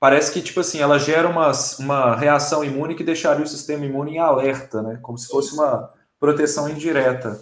[0.00, 4.12] parece que, tipo assim, ela gera uma, uma reação imune que deixaria o sistema imune
[4.12, 4.98] em alerta, né?
[5.02, 7.40] Como se fosse uma proteção indireta.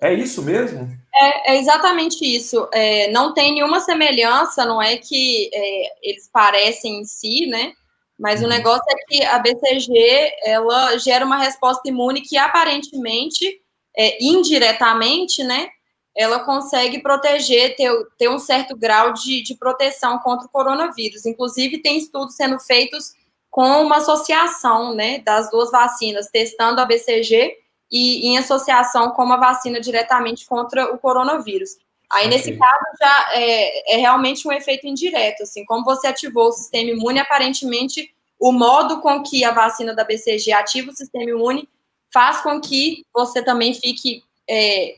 [0.00, 0.88] É isso mesmo?
[1.14, 2.68] É, é exatamente isso.
[2.72, 7.72] É, não tem nenhuma semelhança, não é que é, eles parecem em si, né?
[8.18, 8.50] Mas o uhum.
[8.50, 13.60] negócio é que a BCG ela gera uma resposta imune que aparentemente,
[13.96, 15.68] é, indiretamente, né,
[16.16, 21.26] ela consegue proteger, ter, ter um certo grau de, de proteção contra o coronavírus.
[21.26, 23.12] Inclusive, tem estudos sendo feitos
[23.50, 27.56] com uma associação né, das duas vacinas, testando a BCG
[27.90, 31.76] e em associação com uma vacina diretamente contra o coronavírus.
[32.10, 32.36] Aí, okay.
[32.36, 36.90] nesse caso, já é, é, realmente um efeito indireto, assim, como você ativou o sistema
[36.90, 41.68] imune, aparentemente, o modo com que a vacina da BCG ativa o sistema imune
[42.12, 44.96] faz com que você também fique é,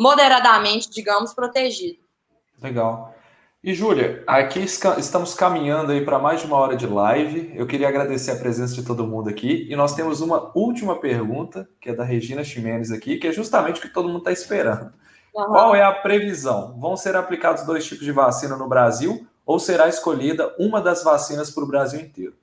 [0.00, 1.98] moderadamente, digamos, protegido.
[2.62, 3.14] Legal.
[3.62, 7.52] E, Júlia, aqui estamos caminhando aí para mais de uma hora de live.
[7.54, 9.66] Eu queria agradecer a presença de todo mundo aqui.
[9.68, 13.78] E nós temos uma última pergunta, que é da Regina Ximenes aqui, que é justamente
[13.78, 14.90] o que todo mundo está esperando.
[15.34, 15.44] Uhum.
[15.44, 16.80] Qual é a previsão?
[16.80, 21.50] Vão ser aplicados dois tipos de vacina no Brasil ou será escolhida uma das vacinas
[21.50, 22.34] para o Brasil inteiro?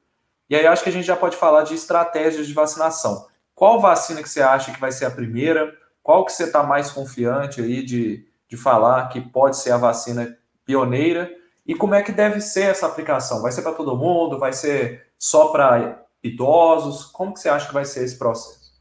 [0.48, 3.26] E aí acho que a gente já pode falar de estratégias de vacinação.
[3.56, 5.76] Qual vacina que você acha que vai ser a primeira?
[6.08, 10.40] Qual que você está mais confiante aí de, de falar que pode ser a vacina
[10.64, 11.30] pioneira?
[11.66, 13.42] E como é que deve ser essa aplicação?
[13.42, 14.40] Vai ser para todo mundo?
[14.40, 17.04] Vai ser só para idosos?
[17.04, 18.72] Como que você acha que vai ser esse processo?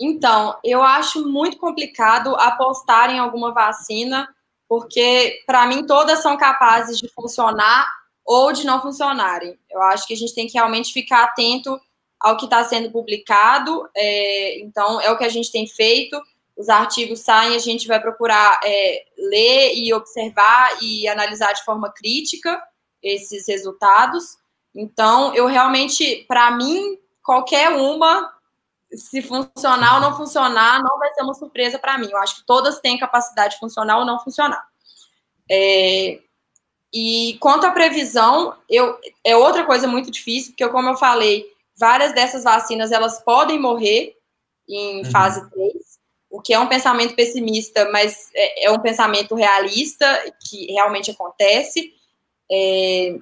[0.00, 4.28] Então, eu acho muito complicado apostar em alguma vacina,
[4.68, 7.86] porque para mim todas são capazes de funcionar
[8.24, 9.56] ou de não funcionarem.
[9.70, 11.80] Eu acho que a gente tem que realmente ficar atento
[12.18, 13.88] ao que está sendo publicado.
[13.94, 16.20] É, então, é o que a gente tem feito.
[16.56, 21.92] Os artigos saem, a gente vai procurar é, ler e observar e analisar de forma
[21.92, 22.62] crítica
[23.02, 24.38] esses resultados.
[24.74, 28.32] Então, eu realmente, para mim, qualquer uma
[28.94, 32.08] se funcionar ou não funcionar, não vai ser uma surpresa para mim.
[32.10, 34.64] Eu acho que todas têm capacidade de funcionar ou não funcionar.
[35.50, 36.20] É,
[36.92, 41.46] e quanto à previsão, eu, é outra coisa muito difícil, porque, como eu falei,
[41.76, 44.16] várias dessas vacinas elas podem morrer
[44.68, 45.10] em uhum.
[45.10, 45.72] fase 3,
[46.36, 50.06] o que é um pensamento pessimista, mas é, é um pensamento realista,
[50.44, 51.94] que realmente acontece.
[52.52, 53.16] É,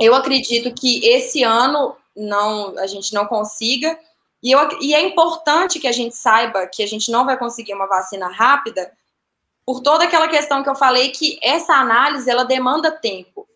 [0.00, 3.98] eu acredito que esse ano não a gente não consiga,
[4.40, 7.74] e, eu, e é importante que a gente saiba que a gente não vai conseguir
[7.74, 8.92] uma vacina rápida,
[9.66, 13.48] por toda aquela questão que eu falei, que essa análise, ela demanda tempo.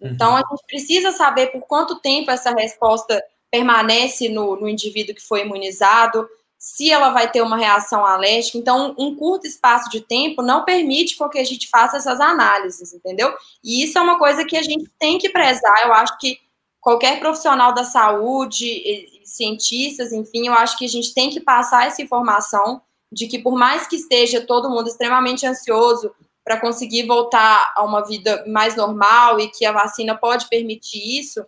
[0.00, 5.20] Então, a gente precisa saber por quanto tempo essa resposta permanece no, no indivíduo que
[5.20, 6.26] foi imunizado,
[6.60, 8.58] se ela vai ter uma reação alérgica.
[8.58, 12.92] Então, um curto espaço de tempo não permite com que a gente faça essas análises,
[12.92, 13.34] entendeu?
[13.64, 15.86] E isso é uma coisa que a gente tem que prezar.
[15.86, 16.38] Eu acho que
[16.78, 22.02] qualquer profissional da saúde, cientistas, enfim, eu acho que a gente tem que passar essa
[22.02, 27.82] informação de que, por mais que esteja todo mundo extremamente ansioso para conseguir voltar a
[27.82, 31.42] uma vida mais normal e que a vacina pode permitir isso,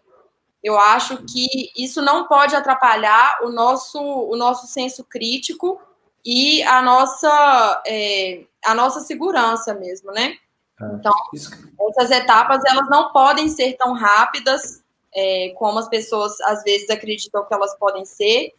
[0.62, 5.80] eu acho que isso não pode atrapalhar o nosso, o nosso senso crítico
[6.24, 10.36] e a nossa, é, a nossa segurança mesmo, né?
[10.80, 11.12] É, então,
[11.90, 14.82] essas etapas, elas não podem ser tão rápidas
[15.14, 18.52] é, como as pessoas, às vezes, acreditam que elas podem ser.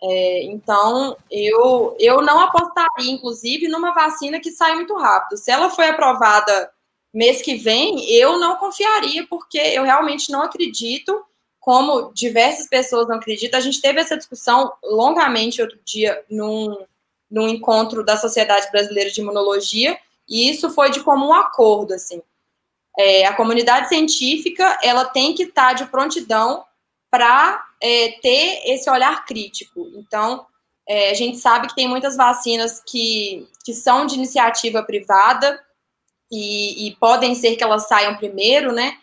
[0.00, 5.36] É, então, eu, eu não apostaria, inclusive, numa vacina que sai muito rápido.
[5.36, 6.70] Se ela foi aprovada
[7.12, 11.24] mês que vem, eu não confiaria, porque eu realmente não acredito
[11.68, 13.58] como diversas pessoas não acreditam.
[13.58, 16.74] A gente teve essa discussão longamente outro dia num,
[17.30, 22.22] num encontro da Sociedade Brasileira de Imunologia, e isso foi de comum acordo, assim.
[22.98, 26.64] É, a comunidade científica, ela tem que estar de prontidão
[27.10, 29.90] para é, ter esse olhar crítico.
[29.94, 30.46] Então,
[30.88, 35.62] é, a gente sabe que tem muitas vacinas que, que são de iniciativa privada
[36.32, 38.96] e, e podem ser que elas saiam primeiro, né?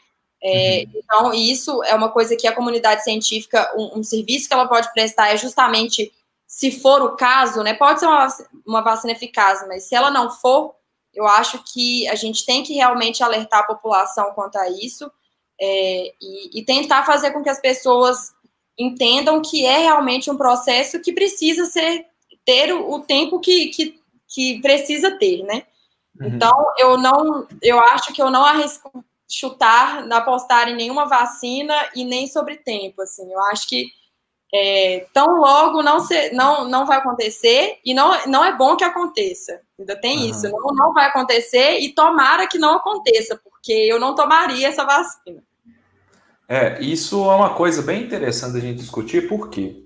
[0.47, 0.91] É, uhum.
[1.03, 4.93] Então, isso é uma coisa que a comunidade científica, um, um, serviço que ela pode
[4.93, 6.13] prestar é justamente,
[6.45, 7.73] se for o caso, né?
[7.73, 8.27] Pode ser uma,
[8.63, 10.75] uma vacina eficaz, mas se ela não for,
[11.15, 15.11] eu acho que a gente tem que realmente alertar a população quanto a isso
[15.59, 18.31] é, e, e tentar fazer com que as pessoas
[18.77, 22.05] entendam que é realmente um processo que precisa ser
[22.45, 25.63] ter o, o tempo que, que, que, precisa ter, né?
[26.19, 26.27] Uhum.
[26.27, 31.73] Então, eu não, eu acho que eu não arrisco chutar, não apostar em nenhuma vacina
[31.95, 33.31] e nem sobre tempo, assim.
[33.31, 33.87] Eu acho que
[34.53, 38.83] é, tão logo não, se, não, não vai acontecer e não, não é bom que
[38.83, 39.59] aconteça.
[39.77, 40.29] Ainda tem uhum.
[40.29, 40.49] isso.
[40.49, 45.43] Não, não vai acontecer e tomara que não aconteça, porque eu não tomaria essa vacina.
[46.47, 49.83] É, isso é uma coisa bem interessante a gente discutir, porque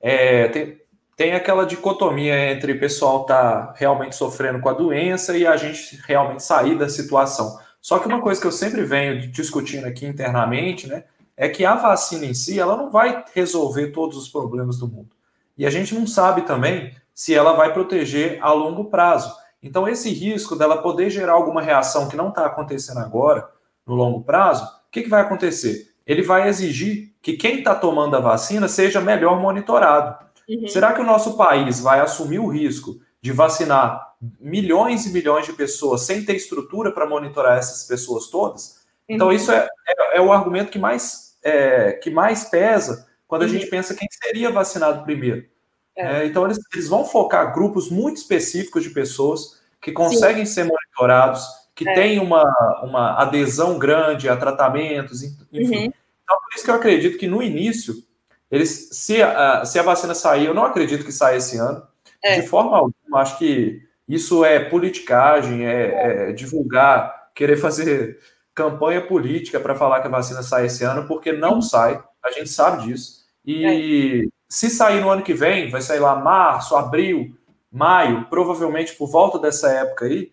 [0.00, 0.80] é, tem,
[1.16, 6.00] tem aquela dicotomia entre o pessoal tá realmente sofrendo com a doença e a gente
[6.06, 7.58] realmente sair da situação.
[7.86, 11.04] Só que uma coisa que eu sempre venho discutindo aqui internamente, né,
[11.36, 15.10] é que a vacina em si, ela não vai resolver todos os problemas do mundo.
[15.56, 19.32] E a gente não sabe também se ela vai proteger a longo prazo.
[19.62, 23.48] Então, esse risco dela poder gerar alguma reação que não está acontecendo agora,
[23.86, 25.94] no longo prazo, o que, que vai acontecer?
[26.04, 30.26] Ele vai exigir que quem está tomando a vacina seja melhor monitorado.
[30.48, 30.66] Uhum.
[30.66, 32.96] Será que o nosso país vai assumir o risco
[33.26, 38.86] de vacinar milhões e milhões de pessoas sem ter estrutura para monitorar essas pessoas todas.
[39.08, 39.32] Então, uhum.
[39.32, 43.50] isso é, é, é, o argumento que mais, é, que mais pesa quando a uhum.
[43.50, 45.44] gente pensa quem seria vacinado primeiro.
[45.96, 46.22] É.
[46.22, 46.26] é.
[46.26, 50.52] então, eles, eles, vão focar grupos muito específicos de pessoas que conseguem Sim.
[50.52, 51.94] ser monitorados, que é.
[51.94, 52.44] têm uma,
[52.84, 55.86] uma adesão grande a tratamentos, enfim.
[55.86, 55.92] Uhum.
[56.22, 57.92] Então, por isso que eu acredito que no início,
[58.48, 61.82] eles, se, a, se a vacina sair, eu não acredito que saia esse ano,
[62.26, 62.40] é.
[62.40, 68.18] de forma alguma, acho que isso é politicagem, é, é divulgar, querer fazer
[68.54, 72.48] campanha política para falar que a vacina sai esse ano, porque não sai, a gente
[72.48, 73.26] sabe disso.
[73.44, 74.28] E é.
[74.48, 77.36] se sair no ano que vem, vai sair lá março, abril,
[77.70, 80.32] maio, provavelmente por volta dessa época aí,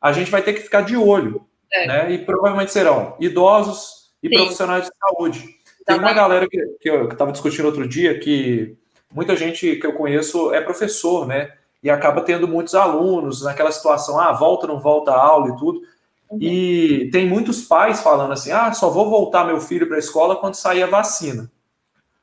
[0.00, 1.86] a gente vai ter que ficar de olho, é.
[1.86, 2.12] né?
[2.12, 4.34] E provavelmente serão idosos e Sim.
[4.34, 5.48] profissionais de saúde.
[5.86, 8.76] Tem uma galera que, que eu estava discutindo outro dia que
[9.12, 11.52] muita gente que eu conheço é professor, né?
[11.82, 15.82] e acaba tendo muitos alunos naquela situação, ah, volta, não volta a aula e tudo.
[16.30, 16.38] Uhum.
[16.40, 20.36] E tem muitos pais falando assim, ah, só vou voltar meu filho para a escola
[20.36, 21.50] quando sair a vacina.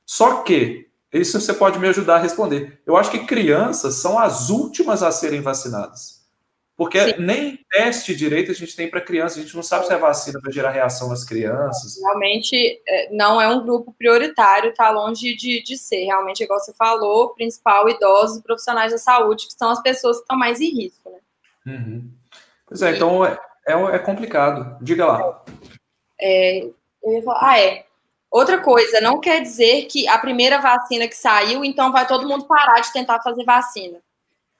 [0.05, 2.79] Só que, isso você pode me ajudar a responder.
[2.85, 6.18] Eu acho que crianças são as últimas a serem vacinadas.
[6.79, 7.15] Porque Sim.
[7.19, 10.39] nem teste direito a gente tem para crianças, a gente não sabe se a vacina
[10.41, 12.01] vai gerar reação nas crianças.
[12.01, 16.05] Realmente é, não é um grupo prioritário, está longe de, de ser.
[16.05, 20.21] Realmente, igual você falou, principal idosos e profissionais da saúde, que são as pessoas que
[20.21, 21.09] estão mais em risco.
[21.09, 21.19] Né?
[21.67, 22.11] Uhum.
[22.65, 22.95] Pois é, e...
[22.95, 23.37] então é,
[23.67, 24.77] é, é, complicado.
[24.81, 25.43] Diga lá.
[26.17, 26.61] É,
[27.03, 27.85] eu ia falar, ah, é.
[28.31, 32.47] Outra coisa, não quer dizer que a primeira vacina que saiu, então vai todo mundo
[32.47, 33.99] parar de tentar fazer vacina.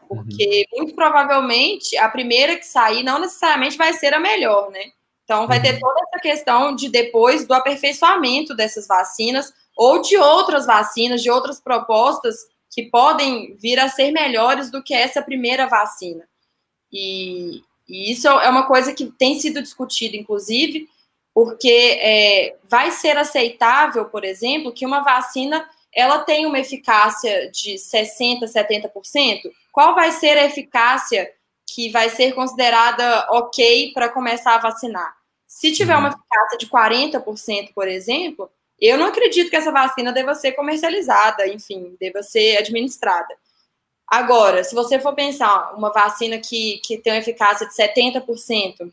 [0.10, 0.80] Porque uhum.
[0.80, 4.92] muito provavelmente a primeira que sair não necessariamente vai ser a melhor, né?
[5.24, 5.80] Então vai ter uhum.
[5.80, 11.62] toda essa questão de depois do aperfeiçoamento dessas vacinas ou de outras vacinas, de outras
[11.62, 12.36] propostas
[12.72, 16.28] que podem vir a ser melhores do que essa primeira vacina.
[16.92, 20.90] E, e isso é uma coisa que tem sido discutida, inclusive,
[21.34, 27.76] porque é, vai ser aceitável, por exemplo, que uma vacina ela tem uma eficácia de
[27.76, 31.32] 60%, 70%, qual vai ser a eficácia
[31.74, 35.16] que vai ser considerada ok para começar a vacinar?
[35.48, 36.16] Se tiver uma uhum.
[36.16, 41.96] eficácia de 40%, por exemplo, eu não acredito que essa vacina deva ser comercializada, enfim,
[42.00, 43.36] deva ser administrada.
[44.08, 48.92] Agora, se você for pensar uma vacina que, que tem uma eficácia de 70%,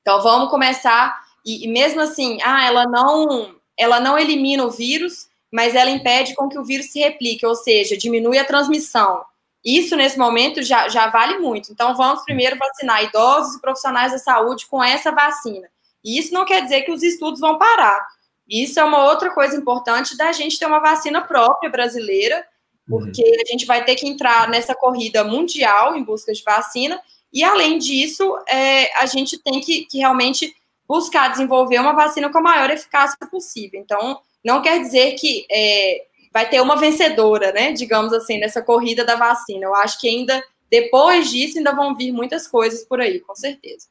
[0.00, 5.28] então vamos começar, e, e mesmo assim, ah, ela não, ela não elimina o vírus,
[5.52, 9.24] mas ela impede com que o vírus se replique, ou seja, diminui a transmissão.
[9.66, 11.72] Isso, nesse momento, já, já vale muito.
[11.72, 15.68] Então, vamos primeiro vacinar idosos e profissionais da saúde com essa vacina.
[16.04, 18.06] E isso não quer dizer que os estudos vão parar.
[18.48, 22.46] Isso é uma outra coisa importante da gente ter uma vacina própria brasileira,
[22.88, 23.42] porque uhum.
[23.44, 27.02] a gente vai ter que entrar nessa corrida mundial em busca de vacina,
[27.32, 30.54] e além disso, é, a gente tem que, que realmente
[30.86, 33.80] buscar desenvolver uma vacina com a maior eficácia possível.
[33.80, 36.04] Então, não quer dizer que é,
[36.36, 37.72] vai ter uma vencedora, né?
[37.72, 39.64] Digamos assim, nessa corrida da vacina.
[39.64, 43.86] Eu acho que ainda, depois disso, ainda vão vir muitas coisas por aí, com certeza.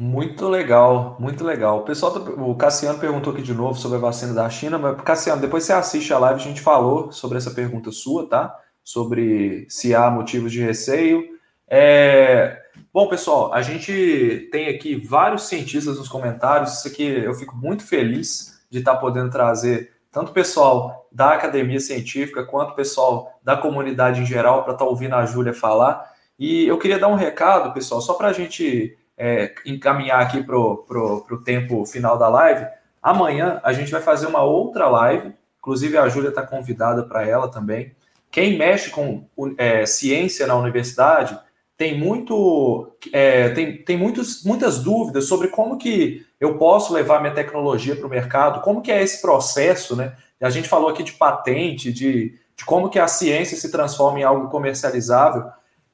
[0.00, 1.80] Muito legal, muito legal.
[1.80, 4.98] O pessoal, tá, o Cassiano perguntou aqui de novo sobre a vacina da China, mas
[5.02, 8.58] Cassiano, depois você assiste a live, a gente falou sobre essa pergunta sua, tá?
[8.82, 11.24] Sobre se há motivos de receio.
[11.68, 12.58] É...
[12.90, 16.78] Bom, pessoal, a gente tem aqui vários cientistas nos comentários.
[16.78, 21.78] Isso aqui eu fico muito feliz de estar podendo trazer tanto o pessoal da academia
[21.78, 26.10] científica quanto o pessoal da comunidade em geral para estar ouvindo a Júlia falar.
[26.38, 30.56] E eu queria dar um recado, pessoal, só para a gente é, encaminhar aqui para
[30.56, 32.66] o tempo final da live,
[33.02, 37.50] amanhã a gente vai fazer uma outra live, inclusive a Júlia está convidada para ela
[37.50, 37.94] também.
[38.30, 39.28] Quem mexe com
[39.58, 41.38] é, ciência na universidade
[41.76, 47.34] tem muito é, tem, tem muitos, muitas dúvidas sobre como que eu posso levar minha
[47.34, 50.16] tecnologia para o mercado, como que é esse processo, né?
[50.40, 54.22] A gente falou aqui de patente, de, de como que a ciência se transforma em
[54.22, 55.44] algo comercializável.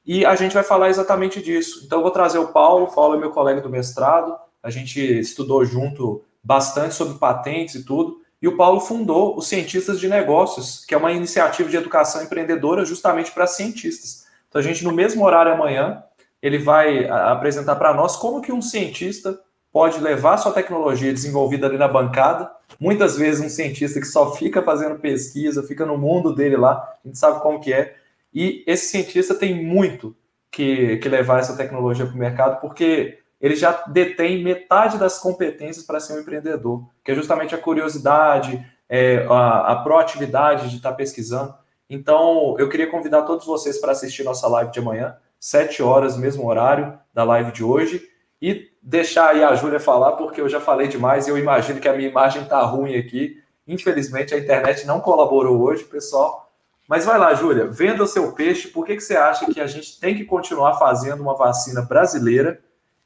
[0.05, 1.83] E a gente vai falar exatamente disso.
[1.85, 2.85] Então, eu vou trazer o Paulo.
[2.85, 4.35] O Paulo é meu colega do mestrado.
[4.61, 8.21] A gente estudou junto bastante sobre patentes e tudo.
[8.41, 12.83] E o Paulo fundou os Cientistas de Negócios, que é uma iniciativa de educação empreendedora
[12.83, 14.22] justamente para cientistas.
[14.53, 16.03] Então, a gente, no mesmo horário amanhã,
[16.39, 19.39] ele vai apresentar para nós como que um cientista
[19.71, 22.51] pode levar sua tecnologia desenvolvida ali na bancada.
[22.79, 26.73] Muitas vezes um cientista que só fica fazendo pesquisa, fica no mundo dele lá,
[27.03, 27.95] a gente sabe como que é,
[28.31, 30.15] e esse cientista tem muito
[30.51, 35.83] que, que levar essa tecnologia para o mercado, porque ele já detém metade das competências
[35.83, 40.91] para ser um empreendedor, que é justamente a curiosidade, é, a, a proatividade de estar
[40.91, 41.55] tá pesquisando.
[41.93, 46.47] Então, eu queria convidar todos vocês para assistir nossa live de amanhã, 7 horas, mesmo
[46.47, 48.01] horário da live de hoje,
[48.41, 51.87] e deixar aí a Júlia falar, porque eu já falei demais e eu imagino que
[51.87, 53.39] a minha imagem está ruim aqui.
[53.67, 56.51] Infelizmente, a internet não colaborou hoje, pessoal.
[56.87, 58.69] Mas vai lá, Júlia, venda o seu peixe.
[58.69, 62.59] Por que, que você acha que a gente tem que continuar fazendo uma vacina brasileira?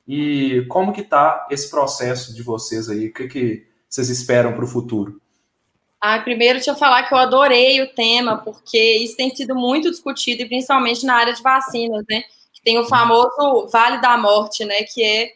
[0.07, 3.09] E como que está esse processo de vocês aí?
[3.09, 5.19] O que, que vocês esperam para o futuro?
[6.01, 9.89] Ah, primeiro, deixa eu falar que eu adorei o tema, porque isso tem sido muito
[9.89, 12.23] discutido, e principalmente na área de vacinas, né?
[12.63, 14.83] Tem o famoso Vale da Morte, né?
[14.83, 15.31] Que é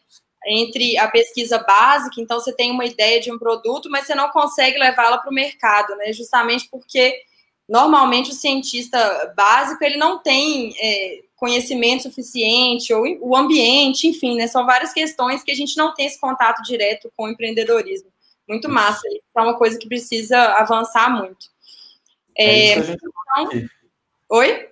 [0.46, 4.30] entre a pesquisa básica, então você tem uma ideia de um produto, mas você não
[4.30, 6.14] consegue levá-la para o mercado, né?
[6.14, 7.22] Justamente porque
[7.70, 14.48] normalmente o cientista básico ele não tem é, conhecimento suficiente ou o ambiente, enfim, né?
[14.48, 18.11] São várias questões que a gente não tem esse contato direto com o empreendedorismo.
[18.52, 19.08] Muito massa.
[19.08, 21.48] Isso é uma coisa que precisa avançar muito.
[22.38, 23.70] É, é a gente tá então...
[24.30, 24.70] Oi?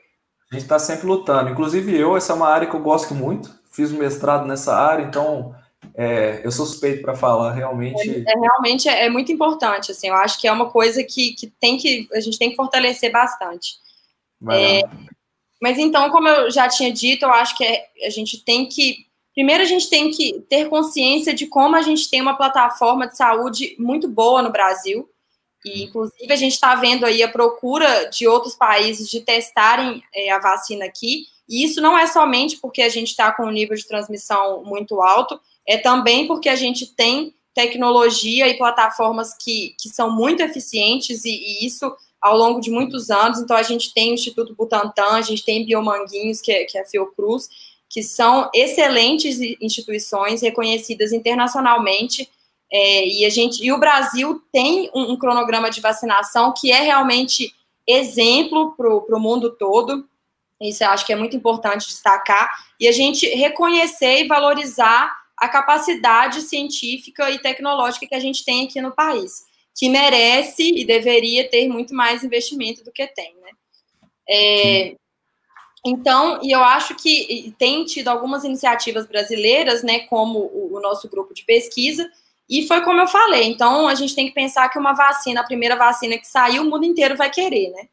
[0.51, 1.49] A gente está sempre lutando.
[1.49, 3.57] Inclusive eu, essa é uma área que eu gosto muito.
[3.71, 5.55] Fiz um mestrado nessa área, então
[5.95, 8.09] é, eu sou suspeito para falar, realmente.
[8.09, 11.33] É, é, realmente é, é, muito importante, assim, eu acho que é uma coisa que,
[11.33, 13.75] que, tem que a gente tem que fortalecer bastante.
[14.51, 14.81] É,
[15.61, 19.08] mas então, como eu já tinha dito, eu acho que é, a gente tem que.
[19.39, 23.15] Primeiro, a gente tem que ter consciência de como a gente tem uma plataforma de
[23.15, 25.09] saúde muito boa no Brasil.
[25.63, 30.29] E, inclusive, a gente está vendo aí a procura de outros países de testarem é,
[30.29, 31.23] a vacina aqui.
[31.47, 34.99] E isso não é somente porque a gente está com um nível de transmissão muito
[35.01, 41.23] alto, é também porque a gente tem tecnologia e plataformas que, que são muito eficientes
[41.23, 41.89] e, e, isso
[42.19, 43.39] ao longo de muitos anos.
[43.39, 46.81] Então, a gente tem o Instituto Butantan, a gente tem Biomanguinhos, que é, que é
[46.81, 47.47] a Fiocruz,
[47.89, 52.29] que são excelentes instituições reconhecidas internacionalmente.
[52.71, 56.81] É, e, a gente, e o Brasil tem um, um cronograma de vacinação que é
[56.81, 57.51] realmente
[57.87, 60.07] exemplo para o mundo todo.
[60.61, 62.53] Isso eu acho que é muito importante destacar.
[62.79, 68.65] E a gente reconhecer e valorizar a capacidade científica e tecnológica que a gente tem
[68.65, 69.45] aqui no país,
[69.75, 73.51] que merece e deveria ter muito mais investimento do que tem, né?
[74.29, 74.95] É,
[75.85, 81.09] então, e eu acho que tem tido algumas iniciativas brasileiras, né, como o, o, nosso
[81.09, 82.09] grupo de pesquisa,
[82.49, 85.45] e foi como eu falei, então a gente tem que pensar que uma vacina, a
[85.45, 87.87] primeira vacina que saiu, o mundo inteiro vai querer, né?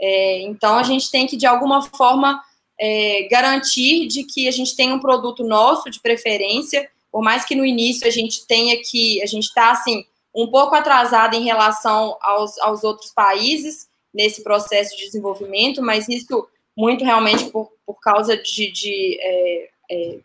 [0.00, 2.40] É, então a gente tem que, de alguma forma,
[2.78, 7.54] é, garantir de que a gente tenha um produto nosso de preferência, por mais que
[7.54, 10.04] no início a gente tenha que, a gente está assim,
[10.34, 16.46] um pouco atrasado em relação aos, aos outros países nesse processo de desenvolvimento, mas isso
[16.76, 20.18] muito realmente por, por causa de, de é, é,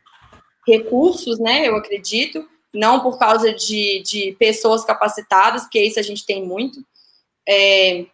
[0.67, 1.67] recursos, né?
[1.67, 6.83] Eu acredito, não por causa de, de pessoas capacitadas, porque isso a gente tem muito.
[7.47, 8.05] É,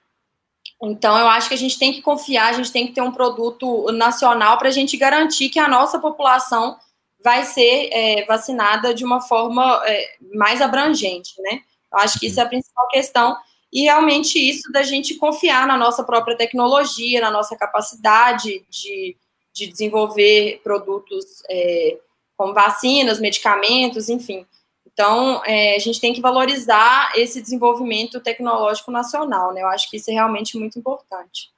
[0.82, 3.12] então, eu acho que a gente tem que confiar, a gente tem que ter um
[3.12, 6.78] produto nacional para a gente garantir que a nossa população
[7.24, 11.62] vai ser é, vacinada de uma forma é, mais abrangente, né?
[11.92, 13.36] Eu acho que isso é a principal questão
[13.72, 19.16] e realmente isso da gente confiar na nossa própria tecnologia, na nossa capacidade de,
[19.54, 21.98] de desenvolver produtos é,
[22.36, 24.46] como vacinas, medicamentos, enfim.
[24.86, 29.62] Então, é, a gente tem que valorizar esse desenvolvimento tecnológico nacional, né?
[29.62, 31.52] Eu acho que isso é realmente muito importante.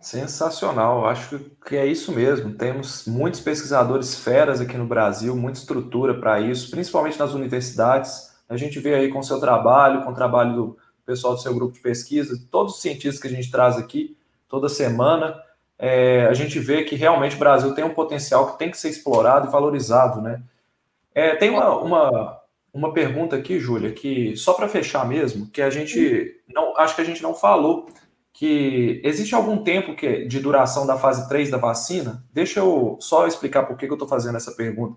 [0.00, 2.54] Sensacional, acho que é isso mesmo.
[2.54, 8.30] Temos muitos pesquisadores feras aqui no Brasil, muita estrutura para isso, principalmente nas universidades.
[8.48, 10.78] A gente vê aí com o seu trabalho, com o trabalho do
[11.10, 14.16] pessoal do seu grupo de pesquisa, todos os cientistas que a gente traz aqui
[14.48, 15.42] toda semana,
[15.76, 18.90] é, a gente vê que realmente o Brasil tem um potencial que tem que ser
[18.90, 20.40] explorado e valorizado, né?
[21.12, 22.40] É, tem uma, uma,
[22.72, 27.00] uma pergunta aqui, Júlia, que só para fechar mesmo, que a gente não acho que
[27.00, 27.88] a gente não falou
[28.32, 32.24] que existe algum tempo que, de duração da fase 3 da vacina?
[32.32, 34.96] Deixa eu só explicar por que, que eu estou fazendo essa pergunta.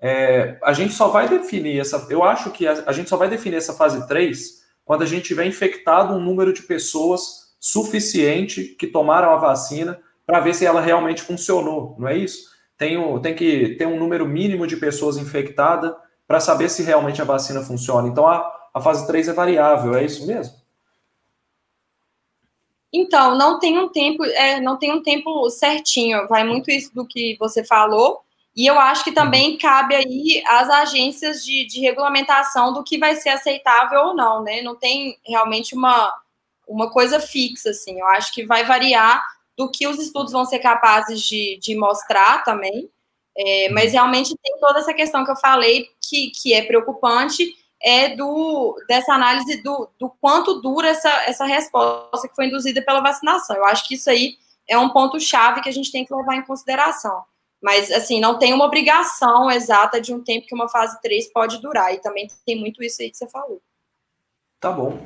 [0.00, 2.04] É, a gente só vai definir essa.
[2.10, 5.24] Eu acho que a, a gente só vai definir essa fase 3 quando a gente
[5.24, 10.80] tiver infectado um número de pessoas suficiente que tomaram a vacina para ver se ela
[10.80, 12.50] realmente funcionou, não é isso?
[12.76, 15.92] Tem, o, tem que ter um número mínimo de pessoas infectadas
[16.26, 18.08] para saber se realmente a vacina funciona.
[18.08, 20.54] Então, a, a fase 3 é variável, é isso mesmo?
[22.92, 27.06] Então, não tem um tempo, é, não tem um tempo certinho, vai muito isso do
[27.06, 28.22] que você falou,
[28.54, 29.58] e eu acho que também uhum.
[29.58, 34.60] cabe aí às agências de, de regulamentação do que vai ser aceitável ou não, né?
[34.60, 36.12] Não tem realmente uma,
[36.68, 37.98] uma coisa fixa, assim.
[37.98, 39.24] Eu acho que vai variar
[39.56, 42.90] do que os estudos vão ser capazes de, de mostrar também.
[43.34, 43.92] É, mas uhum.
[43.92, 47.50] realmente tem toda essa questão que eu falei que, que é preocupante,
[47.82, 53.00] é do dessa análise do, do quanto dura essa, essa resposta que foi induzida pela
[53.00, 53.56] vacinação.
[53.56, 54.36] Eu acho que isso aí
[54.68, 57.24] é um ponto-chave que a gente tem que levar em consideração.
[57.62, 61.60] Mas, assim, não tem uma obrigação exata de um tempo que uma fase 3 pode
[61.62, 61.94] durar.
[61.94, 63.62] E também tem muito isso aí que você falou.
[64.58, 64.98] Tá bom.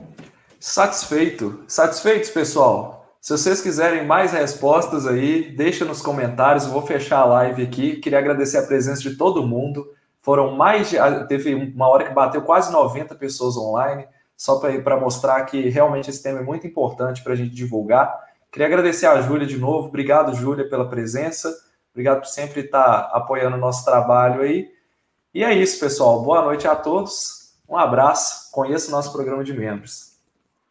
[0.58, 1.62] Satisfeito.
[1.68, 2.96] Satisfeitos, pessoal?
[3.20, 6.64] Se vocês quiserem mais respostas aí, deixa nos comentários.
[6.64, 7.96] Eu vou fechar a live aqui.
[7.96, 9.92] Queria agradecer a presença de todo mundo.
[10.22, 10.96] Foram mais de.
[11.28, 14.06] Teve uma hora que bateu quase 90 pessoas online,
[14.36, 18.12] só para mostrar que realmente esse tema é muito importante para a gente divulgar.
[18.50, 19.88] Queria agradecer a Júlia de novo.
[19.88, 21.52] Obrigado, Júlia, pela presença.
[21.96, 24.70] Obrigado por sempre estar apoiando o nosso trabalho aí.
[25.32, 26.22] E é isso, pessoal.
[26.22, 27.56] Boa noite a todos.
[27.66, 28.52] Um abraço.
[28.52, 30.18] Conheça o nosso programa de membros.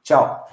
[0.03, 0.47] Tchau.